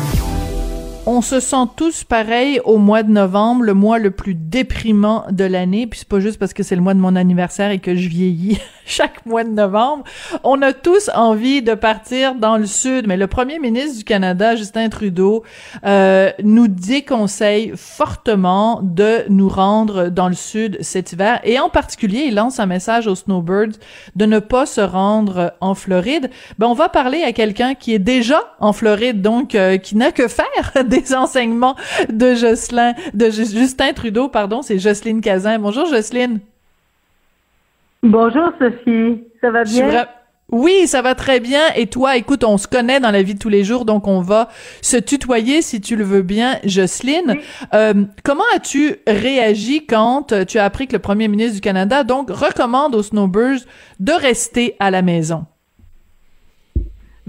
[1.07, 5.43] On se sent tous pareil au mois de novembre, le mois le plus déprimant de
[5.43, 5.87] l'année.
[5.87, 8.07] Puis c'est pas juste parce que c'est le mois de mon anniversaire et que je
[8.07, 10.03] vieillis chaque mois de novembre.
[10.43, 14.55] On a tous envie de partir dans le sud, mais le premier ministre du Canada,
[14.55, 15.43] Justin Trudeau,
[15.85, 21.39] euh, nous déconseille fortement de nous rendre dans le sud cet hiver.
[21.43, 23.79] Et en particulier, il lance un message aux snowbirds
[24.15, 26.29] de ne pas se rendre en Floride.
[26.59, 30.11] Ben, on va parler à quelqu'un qui est déjà en Floride, donc euh, qui n'a
[30.11, 30.45] que faire
[30.91, 31.75] des enseignements
[32.09, 35.57] de Jocelyn, de Ju- Justin Trudeau, pardon, c'est Jocelyne Cazin.
[35.57, 36.39] Bonjour Jocelyne.
[38.03, 40.05] Bonjour Sophie, ça va bien?
[40.51, 41.61] Oui, ça va très bien.
[41.77, 44.19] Et toi, écoute, on se connaît dans la vie de tous les jours, donc on
[44.19, 44.49] va
[44.81, 47.37] se tutoyer si tu le veux bien, Jocelyne.
[47.73, 52.03] Euh, comment as-tu réagi quand euh, tu as appris que le premier ministre du Canada,
[52.03, 53.61] donc, recommande aux snowbirds
[54.01, 55.45] de rester à la maison?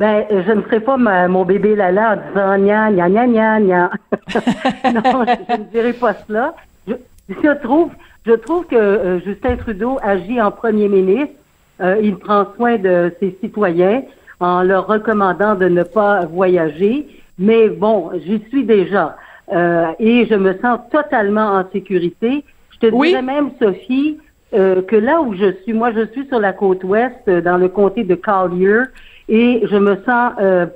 [0.03, 3.61] Ben, je ne ferai pas ma- mon bébé Lala en disant gna gna gna gna
[3.61, 3.91] gna.
[4.97, 6.55] non, je, je ne dirai pas cela.
[6.89, 6.95] Je,
[7.29, 7.91] je trouve,
[8.27, 11.37] je trouve que euh, Justin Trudeau agit en premier ministre.
[11.81, 14.03] Euh, il prend soin de ses citoyens
[14.41, 17.07] en leur recommandant de ne pas voyager.
[17.39, 19.17] Mais bon, j'y suis déjà.
[19.53, 22.45] Euh, et je me sens totalement en sécurité.
[22.73, 23.11] Je te Oui.
[23.11, 24.19] dirais même, Sophie,
[24.51, 28.03] que là où je suis, moi je suis sur la côte ouest, dans le comté
[28.05, 28.83] de Collier,
[29.29, 30.67] et je me sens euh,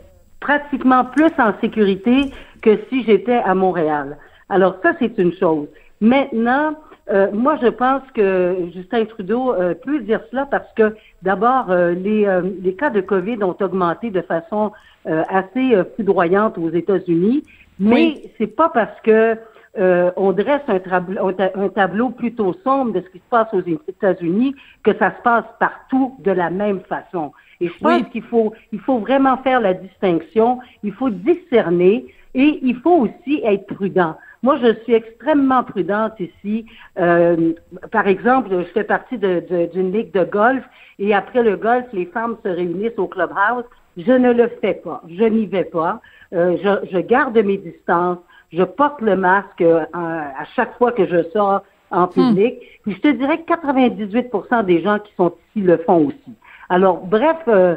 [0.41, 2.31] pratiquement plus en sécurité
[2.63, 4.17] que si j'étais à Montréal.
[4.49, 5.69] Alors ça, c'est une chose.
[6.01, 6.75] Maintenant,
[7.11, 11.93] euh, moi, je pense que Justin Trudeau euh, peut dire cela parce que d'abord, euh,
[11.93, 14.73] les, euh, les cas de COVID ont augmenté de façon
[15.07, 17.45] euh, assez foudroyante aux États-Unis,
[17.79, 18.31] mais Oui.
[18.39, 19.37] c'est pas parce que
[19.79, 23.61] euh, on dresse un, tableau- un tableau plutôt sombre de ce qui se passe aux
[23.61, 27.33] États-Unis que ça se passe partout de la même façon.
[27.61, 28.11] Et je pense Oui.
[28.11, 33.41] qu'il faut, il faut vraiment faire la distinction, il faut discerner et il faut aussi
[33.45, 34.17] être prudent.
[34.43, 36.67] Moi, je suis extrêmement prudente ici.
[36.99, 37.53] Euh,
[37.91, 40.63] par exemple, je fais partie de- de- d'une ligue de golf
[40.99, 43.65] et après le golf, les femmes se réunissent au clubhouse.
[43.97, 45.03] Je ne le fais pas.
[45.09, 46.01] Je n'y vais pas.
[46.35, 48.19] Euh, je, je garde mes distances.
[48.53, 52.55] Je porte le masque euh, à chaque fois que je sors en public.
[52.83, 56.33] Puis je te dirais que 98% des gens qui sont ici le font aussi.
[56.69, 57.77] Alors, bref, euh,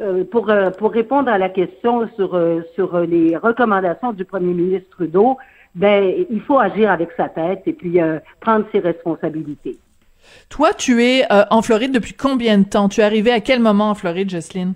[0.00, 2.40] euh, pour, euh, pour répondre à la question sur,
[2.74, 5.38] sur les recommandations du premier ministre Trudeau,
[5.74, 9.78] ben il faut agir avec sa tête et puis euh, prendre ses responsabilités.
[10.48, 12.88] Toi, tu es euh, en Floride depuis combien de temps?
[12.88, 14.74] Tu es arrivé à quel moment en Floride, Jocelyne?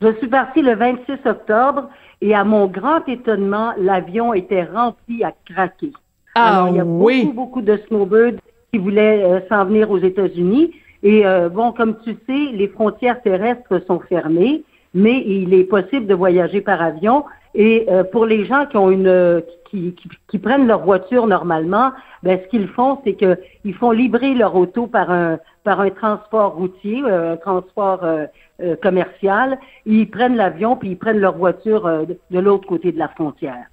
[0.00, 1.90] Je suis partie le 26 octobre
[2.20, 5.92] et à mon grand étonnement, l'avion était rempli à craquer.
[6.34, 7.24] Ah Alors, il y a oui.
[7.24, 8.40] beaucoup, beaucoup de snowbirds
[8.72, 10.72] qui voulaient euh, s'en venir aux États-Unis.
[11.02, 14.62] Et euh, bon, comme tu sais, les frontières terrestres sont fermées,
[14.94, 17.24] mais il est possible de voyager par avion.
[17.54, 21.92] Et euh, pour les gens qui ont une qui, qui, qui prennent leur voiture normalement,
[22.22, 25.90] ben ce qu'ils font, c'est que ils font livrer leur auto par un par un
[25.90, 28.26] transport routier, euh, un transport euh,
[28.62, 29.58] euh, commercial.
[29.86, 33.66] Ils prennent l'avion puis ils prennent leur voiture euh, de l'autre côté de la frontière.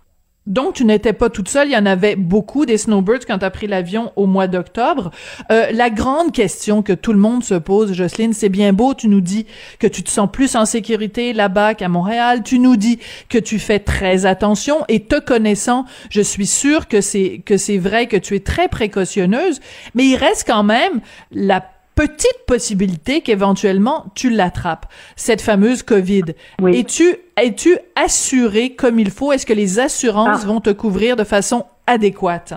[0.48, 1.68] Donc, tu n'étais pas toute seule.
[1.68, 5.12] Il y en avait beaucoup des snowbirds quand tu as pris l'avion au mois d'octobre.
[5.52, 8.94] Euh, la grande question que tout le monde se pose, Jocelyne, c'est bien beau.
[8.94, 9.46] Tu nous dis
[9.78, 12.44] que tu te sens plus en sécurité là-bas qu'à Montréal.
[12.44, 17.02] Tu nous dis que tu fais très attention et te connaissant, je suis sûre que
[17.02, 19.60] c'est que c'est vrai que tu es très précautionneuse.
[19.96, 21.62] Mais il reste quand même la
[21.98, 24.86] petite possibilité qu'éventuellement tu l'attrapes,
[25.16, 26.24] cette fameuse COVID.
[26.62, 26.80] Oui.
[26.80, 29.32] Es-tu es-tu assuré comme il faut?
[29.34, 30.48] Est-ce que les assurances Ah.
[30.48, 32.54] vont te couvrir de façon adéquate?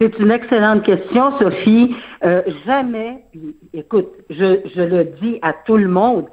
[0.00, 1.94] C'est une excellente question, Sophie.
[2.24, 3.24] Euh, jamais,
[3.72, 6.26] écoute, je, je le dis à tout le monde,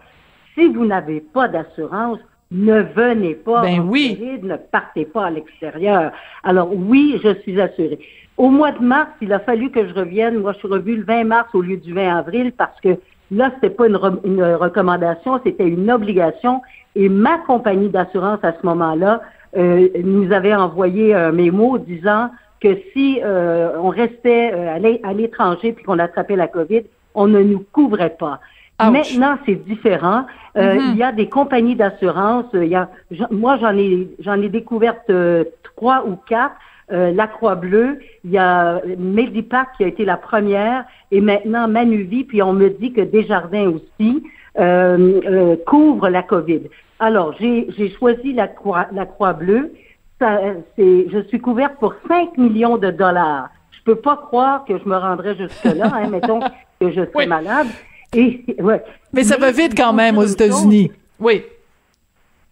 [0.55, 2.19] si vous n'avez pas d'assurance,
[2.49, 4.15] ne venez pas Ben en oui.
[4.17, 6.11] Floride, ne partez pas à l'extérieur.
[6.43, 7.99] Alors oui, je suis assurée.
[8.37, 10.39] Au mois de mars, il a fallu que je revienne.
[10.39, 12.97] Moi, je suis revue le 20 mars au lieu du 20 avril parce que
[13.29, 16.61] là, c'était pas une, re- une recommandation, c'était une obligation.
[16.95, 19.21] Et ma compagnie d'assurance à ce moment-là
[19.57, 22.29] euh, nous avait envoyé un mémo disant
[22.61, 26.81] que si euh, on restait euh, à l'é- à l'étranger puis qu'on attrapait la COVID,
[27.15, 28.39] on ne nous couvrait pas.
[28.89, 29.13] Ouch.
[29.13, 30.25] Maintenant, c'est différent.
[30.57, 30.81] Euh, Mhm.
[30.93, 32.45] Il y a des compagnies d'assurance.
[32.53, 35.43] il y a, j'en- moi, j'en ai, j'en ai découvert euh,
[35.75, 36.55] trois ou quatre.
[36.91, 42.25] Euh, la Croix-Bleue, il y a Medipac qui a été la première, et maintenant Manuvie,
[42.25, 44.23] puis on me dit que Desjardins aussi
[44.59, 46.61] euh, euh, couvre la COVID.
[46.99, 49.73] Alors, j'ai choisi la Croix, la Croix-Bleue.
[50.19, 50.39] Ça,
[50.77, 53.49] Je suis couverte pour 5 millions de dollars.
[53.71, 56.41] Je peux pas croire que je me rendrais jusque-là, hein, mettons
[56.79, 57.25] que je Oui.
[57.25, 57.67] malade.
[58.13, 58.83] Et, ouais.
[59.13, 60.91] Mais ça va vite quand même aux États-Unis.
[61.19, 61.43] Oui.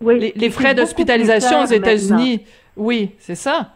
[0.01, 2.45] Oui, Les, frais d'hospitalisation aux États-Unis.
[2.77, 3.71] Oui, c'est ça.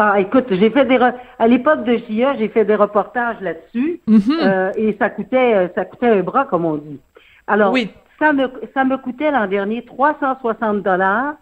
[0.00, 4.00] Ah, écoute, j'ai fait des re- à l'époque de JA, j'ai fait des reportages là-dessus
[4.06, 4.22] Mhm.
[4.40, 7.00] euh, et ça coûtait euh, ça coûtait un bras comme on dit.
[7.48, 7.90] Alors Oui.
[8.20, 11.34] ça me ça me coûtait l'an dernier 360 dollars.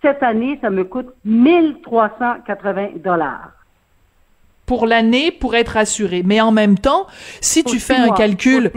[0.00, 3.50] Cette année, ça me coûte 1380 dollars.
[4.66, 6.22] Pour l'année, pour être assuré.
[6.24, 7.06] Mais en même temps,
[7.40, 8.70] si Pour tu fais un mois, calcul...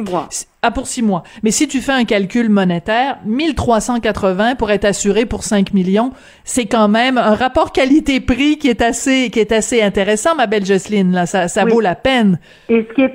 [0.71, 1.23] pour six mois.
[1.23, 1.41] Ah, pour six mois.
[1.43, 6.11] Mais si tu fais un calcul monétaire, 1380 pour être assuré pour 5 millions,
[6.43, 10.65] c'est quand même un rapport qualité-prix qui est assez, qui est assez intéressant, ma belle
[10.65, 11.25] Jocelyne, là.
[11.25, 11.71] Ça, ça Oui.
[11.71, 12.39] vaut la peine.
[12.69, 13.13] Et ce qui est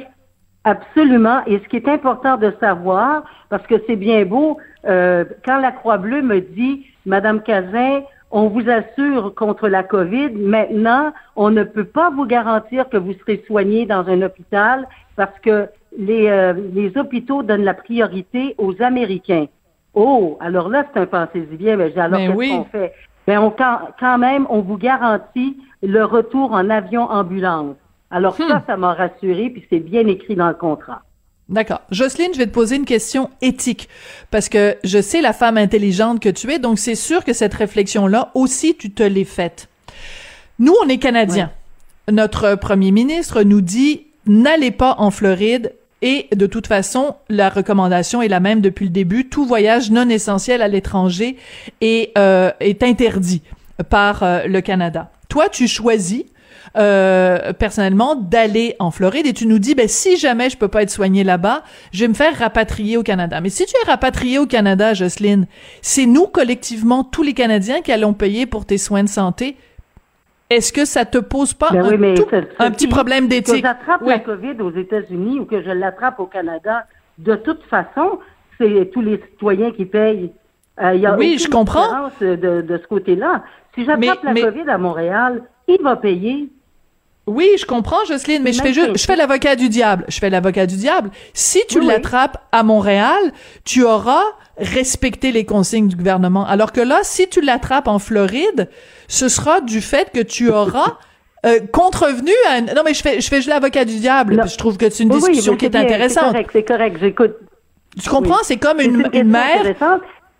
[0.64, 5.58] absolument, et ce qui est important de savoir, parce que c'est bien beau, euh, quand
[5.58, 11.64] la Croix-Bleue me dit, Madame Cazin, on vous assure contre la COVID, maintenant, on ne
[11.64, 15.68] peut pas vous garantir que vous serez soigné dans un hôpital parce que
[15.98, 19.46] les, euh, les hôpitaux donnent la priorité aux Américains.
[19.94, 22.50] Oh, alors là, c'est un pensez-y bien, mais alors qu'est-ce oui.
[22.50, 22.92] qu'on fait?
[23.26, 27.76] Ben, on, quand, même, on vous garantit le retour en avion ambulance.
[28.10, 28.48] Alors Hmm.
[28.48, 31.02] ça, ça m'a rassuré, puis c'est bien écrit dans le contrat.
[31.48, 31.82] D'accord.
[31.90, 33.88] Jocelyne, je vais te poser une question éthique
[34.30, 37.54] parce que je sais la femme intelligente que tu es, donc c'est sûr que cette
[37.54, 39.68] réflexion-là aussi, tu te l'es faite.
[40.58, 41.50] Nous, on est Canadiens.
[42.10, 48.20] Notre premier ministre nous dit n'allez pas en Floride et de toute façon, la recommandation
[48.20, 49.28] est la même depuis le début.
[49.28, 51.36] Tout voyage non essentiel à l'étranger
[51.80, 53.42] est, euh, est interdit
[53.88, 55.10] par euh, le Canada.
[55.28, 56.24] Toi, tu choisis
[56.76, 60.82] euh, personnellement d'aller en Floride et tu nous dis ben si jamais je peux pas
[60.82, 63.40] être soigné là-bas, je vais me faire rapatrier au Canada.
[63.40, 65.46] Mais si tu es rapatrié au Canada, Jocelyne,
[65.82, 69.56] c'est nous collectivement tous les Canadiens qui allons payer pour tes soins de santé.
[70.56, 72.86] Est-ce que ça te pose pas Ben un, oui, mais tout- ça- un ça petit
[72.88, 73.64] problème Que d'éthique?
[73.64, 74.08] j'attrape Oui.
[74.08, 76.86] la COVID aux États-Unis ou que je l'attrape au Canada,
[77.18, 78.18] de toute façon,
[78.58, 80.32] c'est tous les citoyens qui payent.
[80.82, 82.08] Euh, il y a Oui, je comprends.
[82.20, 83.44] de, de ce côté-là.
[83.74, 86.48] Si j'attrape la mais- COVID à Montréal, qui va payer?
[87.26, 90.04] Oui, je comprends, Jocelyne, mais je fais juste, je fais l'avocat du diable.
[90.08, 91.10] Je fais l'avocat du diable.
[91.34, 91.92] Si tu Oui, oui.
[91.92, 93.32] l'attrapes à Montréal,
[93.64, 94.22] tu auras
[94.58, 96.44] respecté les consignes du gouvernement.
[96.46, 98.68] Alors que là, si tu l'attrapes en Floride,
[99.08, 100.98] ce sera du fait que tu auras
[101.46, 102.54] euh, contrevenu à...
[102.54, 104.42] un- Non, mais je fais, je fais juste l'avocat du diable.
[104.48, 106.24] Je trouve que c'est une oui, discussion qui est bien, intéressante.
[106.24, 107.32] C'est correct, c'est correct, j'écoute.
[108.02, 108.42] Tu comprends?
[108.42, 109.74] C'est comme une, une mère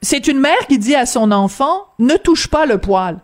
[0.05, 3.19] c'est une mère qui dit à son enfant ne touche pas le poil.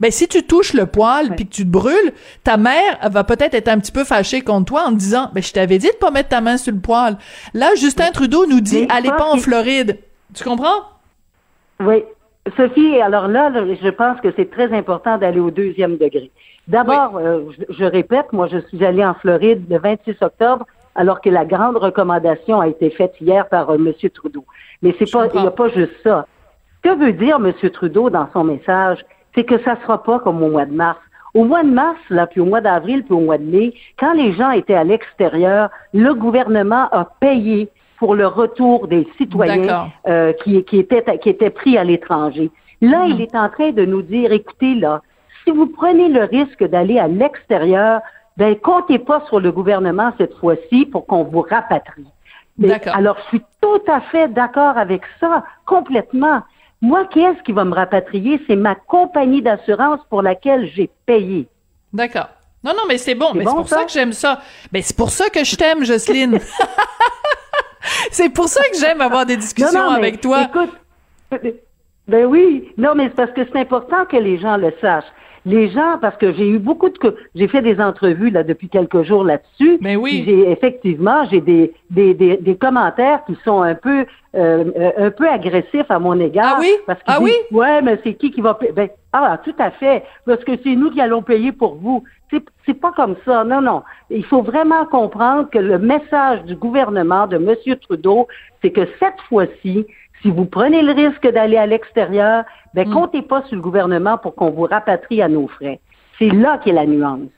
[0.00, 3.24] Ben si tu touches le poil puis que tu te brûles, ta mère elle va
[3.24, 5.88] peut-être être un petit peu fâchée contre toi en te disant ben je t'avais dit
[5.88, 7.16] de pas mettre ta main sur le poil.
[7.54, 9.98] Là Justin Trudeau nous dit allez pas en Floride.
[10.34, 10.84] Tu comprends?
[11.80, 12.04] Oui.
[12.56, 16.30] Sophie, alors là, je pense que c'est très important d'aller au deuxième degré.
[16.68, 21.20] D'abord, euh, je, je répète, moi, je suis allée en Floride le 26 octobre, alors
[21.20, 23.92] que la grande recommandation a été faite hier par euh, M.
[24.10, 24.44] Trudeau.
[24.82, 26.26] Mais c'est pas, il n'y a pas juste ça.
[26.82, 27.52] Que veut dire M.
[27.70, 29.04] Trudeau dans son message,
[29.34, 30.98] c'est que ça sera pas comme au mois de mars.
[31.34, 34.12] Au mois de mars, là, puis au mois d'avril, puis au mois de mai, quand
[34.14, 37.68] les gens étaient à l'extérieur, le gouvernement a payé
[37.98, 42.50] pour le retour des citoyens euh, qui, qui, étaient, qui étaient pris à l'étranger.
[42.80, 43.12] Là, Mhm.
[43.12, 45.02] il est en train de nous dire, écoutez, là,
[45.44, 48.00] si vous prenez le risque d'aller à l'extérieur,
[48.36, 52.06] ben, comptez pas sur le gouvernement cette fois-ci pour qu'on vous rapatrie.
[52.58, 52.96] Mais- D'accord.
[52.96, 56.40] Alors, je suis tout à fait d'accord avec ça, complètement.
[56.82, 58.40] Moi, qui est-ce qui va me rapatrier?
[58.46, 61.46] C'est ma compagnie d'assurance pour laquelle j'ai payé.
[61.92, 62.28] D'accord.
[62.64, 63.28] Non, non, mais c'est bon.
[63.32, 63.78] C'est Mais bon, c'est pour ça?
[63.78, 63.84] ça?
[63.84, 64.40] que j'aime ça.
[64.72, 66.38] Ben, c'est pour ça que je t'aime, Jocelyne.
[68.10, 70.42] c'est pour ça que j'aime avoir des discussions Non, non, mais avec toi.
[70.42, 70.70] Écoute,
[72.08, 75.04] ben oui, non, mais c'est parce que c'est important que les gens le sachent.
[75.46, 79.02] Les gens, parce que j'ai eu beaucoup de, j'ai fait des entrevues là depuis quelques
[79.04, 79.78] jours là-dessus.
[79.80, 80.22] Mais oui.
[80.22, 84.90] Puis J'ai effectivement, j'ai des, des, des, des commentaires qui sont un peu, euh, euh,
[84.98, 86.56] un peu agressifs à mon égard.
[86.56, 86.70] Ah oui?
[86.86, 87.56] Parce Ah disent, oui?
[87.58, 88.72] Ouais, mais c'est qui qui va payer?
[88.72, 90.04] Ben, ah, tout à fait.
[90.26, 92.04] Parce que c'est nous qui allons payer pour vous.
[92.30, 93.42] C'est, c'est pas comme ça.
[93.42, 93.82] Non, non.
[94.10, 97.76] Il faut vraiment comprendre que le message du gouvernement de M.
[97.80, 98.28] Trudeau,
[98.60, 99.86] c'est que cette fois-ci,
[100.22, 102.44] si vous prenez le risque d'aller à l'extérieur,
[102.74, 102.92] ben, Mm.
[102.92, 105.80] comptez pas sur le gouvernement pour qu'on vous rapatrie à nos frais.
[106.18, 107.28] C'est là qu'est la nuance.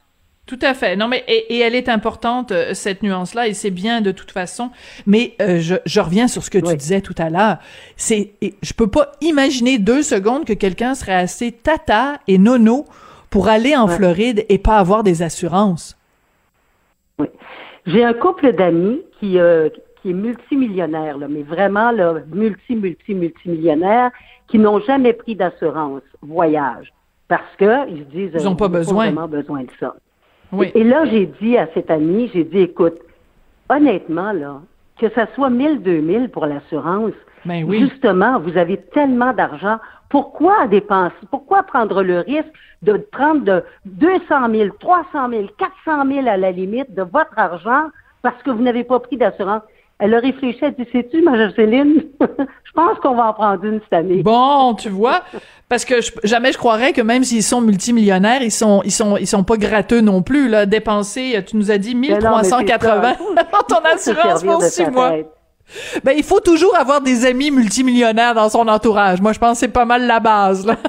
[0.44, 0.96] Tout à fait.
[0.96, 4.32] Non, mais et, et elle est importante euh, cette nuance-là, et c'est bien de toute
[4.32, 4.70] façon.
[5.06, 7.58] Mais euh, je, je reviens sur ce que tu disais tout à l'heure.
[7.96, 12.86] C'est, je peux pas imaginer deux secondes que quelqu'un serait assez tata et nono
[13.30, 13.94] pour aller en Ouais.
[13.94, 15.96] Floride et pas avoir des assurances.
[17.20, 17.28] Oui.
[17.86, 19.68] J'ai un couple d'amis qui, euh,
[20.02, 24.10] qui est multimillionnaire, là, mais vraiment là, multi, multi, multimillionnaire,
[24.48, 26.92] qui n'ont jamais pris d'assurance voyage
[27.28, 29.06] parce que ils se disent Ils ont euh, pas besoin.
[29.06, 29.94] vraiment besoin de ça.
[30.52, 30.70] Oui.
[30.74, 32.98] Et, et là, j'ai dit à cet ami, j'ai dit, écoute,
[33.70, 34.60] honnêtement, là,
[34.98, 37.12] que ça soit 1000, 2000 pour l'assurance,
[37.44, 37.80] Ben oui.
[37.80, 39.78] justement, vous avez tellement d'argent.
[40.10, 41.14] Pourquoi dépenser?
[41.30, 46.50] Pourquoi prendre le risque de prendre de 200 000, 300 000, 400 000 à la
[46.50, 47.84] limite de votre argent
[48.20, 49.62] parce que vous n'avez pas pris d'assurance?
[50.04, 53.80] Elle a réfléchi, elle dit, sais-tu, ma Jocelyne, je pense qu'on va en prendre une
[53.84, 54.22] cette année.
[54.22, 55.20] Bon, tu vois,
[55.68, 59.16] parce que je- jamais je croirais que même s'ils sont multimillionnaires, ils sont ils sont
[59.16, 60.66] ils sont pas gratteux non plus là.
[60.66, 63.18] Dépenser, tu nous as dit Ben non, mais c'est 1380 ça.
[63.52, 65.10] dans ton assurance pour six mois.
[65.10, 65.28] tête.
[66.04, 69.22] Ben il faut toujours avoir des amis multimillionnaires dans son entourage.
[69.22, 70.76] Moi, je pense que c'est pas mal la base là.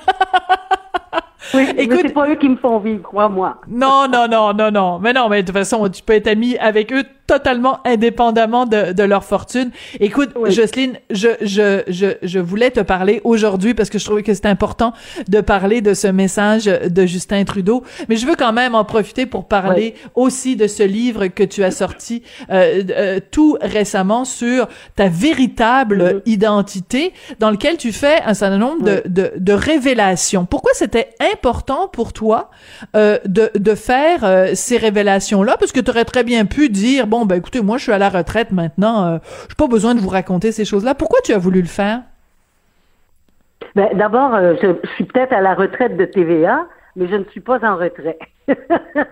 [1.53, 3.57] Oui, Écoute- c'est pas eux qui me font vivre, crois-moi.
[3.67, 4.97] Non, non, non, non, non.
[4.99, 7.03] Mais non, mais de toute façon, tu peux être ami avec eux
[7.37, 9.69] totalement indépendamment de, de leur fortune.
[9.99, 10.51] Écoute, Oui.
[10.51, 14.49] Jocelyne, je, je, je, je voulais te parler aujourd'hui parce que je trouvais que c'était
[14.49, 14.93] important
[15.27, 16.65] de parler de ce message
[16.97, 17.83] de Justin Trudeau.
[18.07, 21.63] Mais je veux quand même en profiter pour parler aussi de ce livre que tu
[21.63, 22.21] as sorti
[22.51, 28.83] euh, euh, tout récemment sur ta véritable identité dans lequel tu fais un certain nombre
[28.83, 30.45] de, de, de révélations.
[30.45, 32.49] Pourquoi c'était important pour toi
[32.95, 35.57] euh, de, de faire euh, ces révélations-là?
[35.59, 37.97] Parce que tu aurais très bien pu dire, bon, ben écoutez, moi je suis à
[37.97, 39.17] la retraite maintenant, euh,
[39.49, 40.95] j'ai pas besoin de vous raconter ces choses-là.
[40.95, 42.01] Pourquoi tu as voulu le faire?
[43.75, 46.65] Ben, D'abord, euh, je, je suis peut-être à la retraite de TVA,
[46.95, 48.17] mais je ne suis pas en retrait.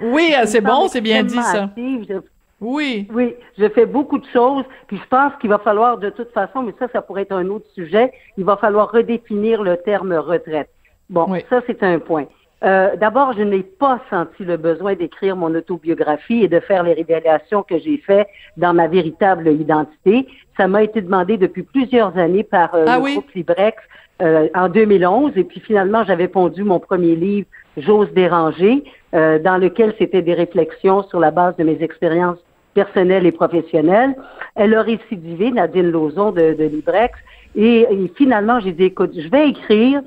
[0.01, 1.63] Oui, c'est bon, c'est bien dit ça.
[1.63, 2.05] active.
[2.09, 2.15] Je-
[2.59, 3.07] Oui.
[3.13, 6.61] oui, je fais beaucoup de choses, puis je pense qu'il va falloir de toute façon,
[6.63, 10.69] mais ça, ça pourrait être un autre sujet, il va falloir redéfinir le terme retraite.
[11.09, 11.39] Bon, Oui.
[11.49, 12.25] ça, c'est un point.
[12.63, 16.93] Euh, D'abord, je n'ai pas senti le besoin d'écrire mon autobiographie et de faire les
[16.93, 20.27] révélations que j'ai fait dans ma véritable identité.
[20.57, 23.13] Ça m'a été demandé depuis plusieurs années par euh, Ah le oui?
[23.13, 23.77] groupe Librex
[24.21, 27.47] euh, en 2011, et puis finalement, j'avais pondu mon premier livre,
[27.77, 28.83] J'ose déranger,
[29.15, 32.37] euh, dans lequel c'était des réflexions sur la base de mes expériences
[32.75, 34.13] personnelles et professionnelles.
[34.55, 37.17] Elle a récidivé, Nadine Lauzon de, de Librex,
[37.55, 40.01] et, et finalement, j'ai dit, écoute, je vais écrire,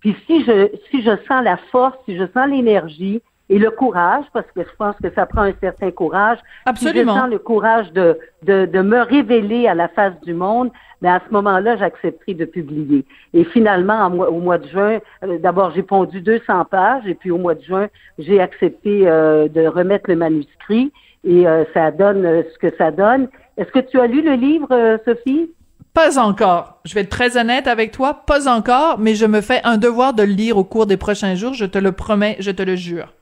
[0.00, 4.24] puis si je si je sens la force, si je sens l'énergie et le courage,
[4.32, 7.12] parce que je pense que ça prend un certain courage, Absolument.
[7.12, 10.70] si je sens le courage de, de, de me révéler à la face du monde,
[11.00, 13.04] mais à ce moment-là, j'accepterai de publier.
[13.34, 17.38] Et finalement, au mois de juin, euh, d'abord, j'ai pondu 200 pages, et puis au
[17.38, 17.88] mois de juin,
[18.18, 20.92] j'ai accepté euh, de remettre le manuscrit,
[21.22, 23.28] et euh, ça donne ce que ça donne.
[23.56, 25.50] Est-ce que tu as lu le livre, Sophie?
[25.96, 26.78] Pas encore.
[26.84, 30.12] Je vais être très honnête avec toi, pas encore, mais je me fais un devoir
[30.12, 32.76] de le lire au cours des prochains jours, je te le promets, je te le
[32.76, 33.14] jure.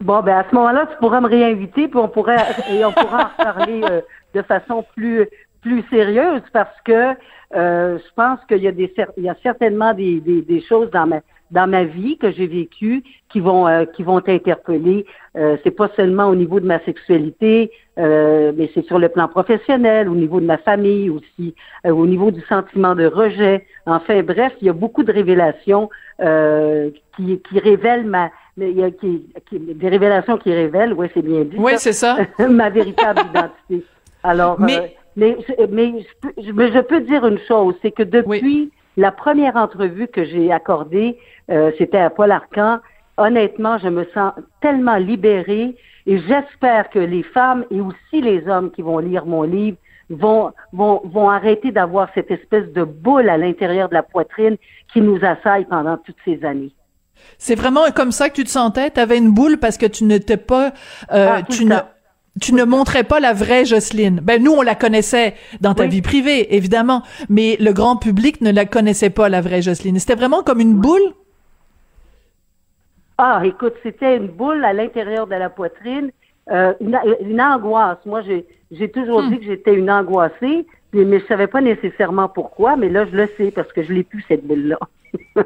[0.00, 3.32] Bon, ben à ce moment-là, tu pourras me réinviter, puis on pourrait et on pourra
[3.38, 4.00] en parler euh,
[4.32, 5.28] de façon plus
[5.60, 7.12] plus sérieuse, parce que
[7.54, 10.90] euh, je pense qu'il y a des il y a certainement des, des, des choses
[10.90, 11.20] dans ma
[11.50, 15.06] dans ma vie que j'ai vécues qui vont euh, qui vont t'interpeller.
[15.36, 19.28] Euh, c'est pas seulement au niveau de ma sexualité, euh, mais c'est sur le plan
[19.28, 21.54] professionnel, au niveau de ma famille aussi,
[21.86, 23.66] euh, au niveau du sentiment de rejet.
[23.86, 25.90] Enfin bref, il y a beaucoup de révélations
[26.20, 30.94] euh, qui qui révèlent ma mais il y a qui, qui- des révélations qui révèlent,
[30.94, 31.56] oui, c'est bien dit.
[31.58, 32.16] Oui, c'est ça.
[32.48, 33.84] ma véritable identité.
[34.22, 35.36] Alors, Mais- euh, mais,
[35.70, 40.24] mais, je, peux, je peux dire une chose, c'est que depuis la première entrevue que
[40.24, 41.18] j'ai accordée,
[41.50, 42.78] euh, c'était à Paul Arcan,
[43.16, 45.76] honnêtement, je me sens tellement libérée
[46.06, 49.76] et j'espère que les femmes et aussi les hommes qui vont lire mon livre
[50.08, 54.56] vont, vont, vont arrêter d'avoir cette espèce de boule à l'intérieur de la poitrine
[54.92, 56.72] qui nous assaille pendant toutes ces années.
[57.38, 58.90] C'est vraiment comme ça que tu te sentais?
[58.90, 60.72] T'avais une boule parce que tu n'étais pas,
[61.12, 61.76] euh, Ah, tu ne.
[62.40, 64.20] Tu ne montrais pas la vraie Jocelyne.
[64.22, 65.88] Ben, nous, on la connaissait dans ta Oui.
[65.88, 69.98] vie privée, évidemment, mais le grand public ne la connaissait pas, la vraie Jocelyne.
[69.98, 71.14] C'était vraiment comme une boule?
[73.18, 76.10] Ah, écoute, c'était une boule à l'intérieur de la poitrine,
[76.50, 77.98] euh, une, une angoisse.
[78.04, 79.30] Moi, j'ai, j'ai toujours Hmm.
[79.30, 83.16] dit que j'étais une angoissée, mais, mais je savais pas nécessairement pourquoi, mais là, je
[83.16, 84.78] le sais parce que je l'ai plus, cette boule-là.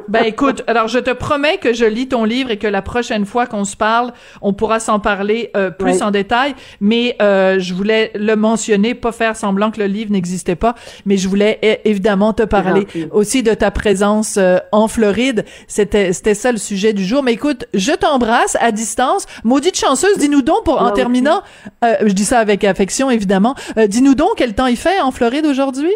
[0.08, 3.26] Ben écoute, alors je te promets que je lis ton livre et que la prochaine
[3.26, 6.54] fois qu'on se parle, on pourra s'en parler euh, plus en détail.
[6.80, 10.74] Mais euh, je voulais le mentionner, pas faire semblant que le livre n'existait pas,
[11.06, 15.44] mais je voulais évidemment te parler aussi de ta présence euh, en Floride.
[15.68, 17.22] C'était c'était ça le sujet du jour.
[17.22, 19.26] Mais écoute, je t'embrasse à distance.
[19.44, 21.42] Maudite chanceuse, dis-nous donc pour en terminant,
[21.84, 23.54] euh, je dis ça avec affection évidemment.
[23.76, 25.94] Euh, dis-nous donc quel temps il fait en Floride aujourd'hui?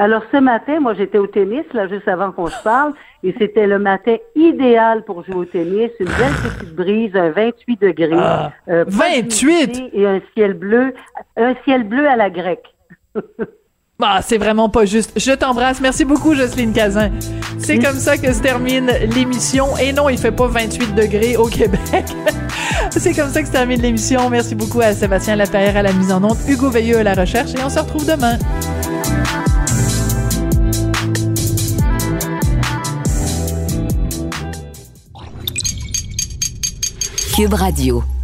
[0.00, 3.66] Alors, ce matin, moi, j'étais au tennis, là, juste avant qu'on se parle, et c'était
[3.66, 5.90] le matin idéal pour jouer au tennis.
[6.00, 8.16] Une belle petite brise, un 28 degrés.
[8.16, 9.90] Ah, euh, 28?
[9.92, 10.94] Et un ciel bleu,
[11.36, 12.64] un ciel bleu à la grecque.
[13.98, 15.12] Bah, c'est vraiment pas juste.
[15.20, 15.82] Je t'embrasse.
[15.82, 17.10] Merci beaucoup, Jocelyne Cazin.
[17.58, 19.76] C'est comme ça que se termine l'émission.
[19.76, 22.06] Et non, il fait pas 28 degrés au Québec.
[22.90, 24.30] c'est comme ça que se termine l'émission.
[24.30, 27.50] Merci beaucoup à Sébastien Lapierre à la mise en onde, Hugo Veilleux à la recherche
[27.50, 28.38] et on se retrouve demain.
[37.32, 38.19] Cube Radio.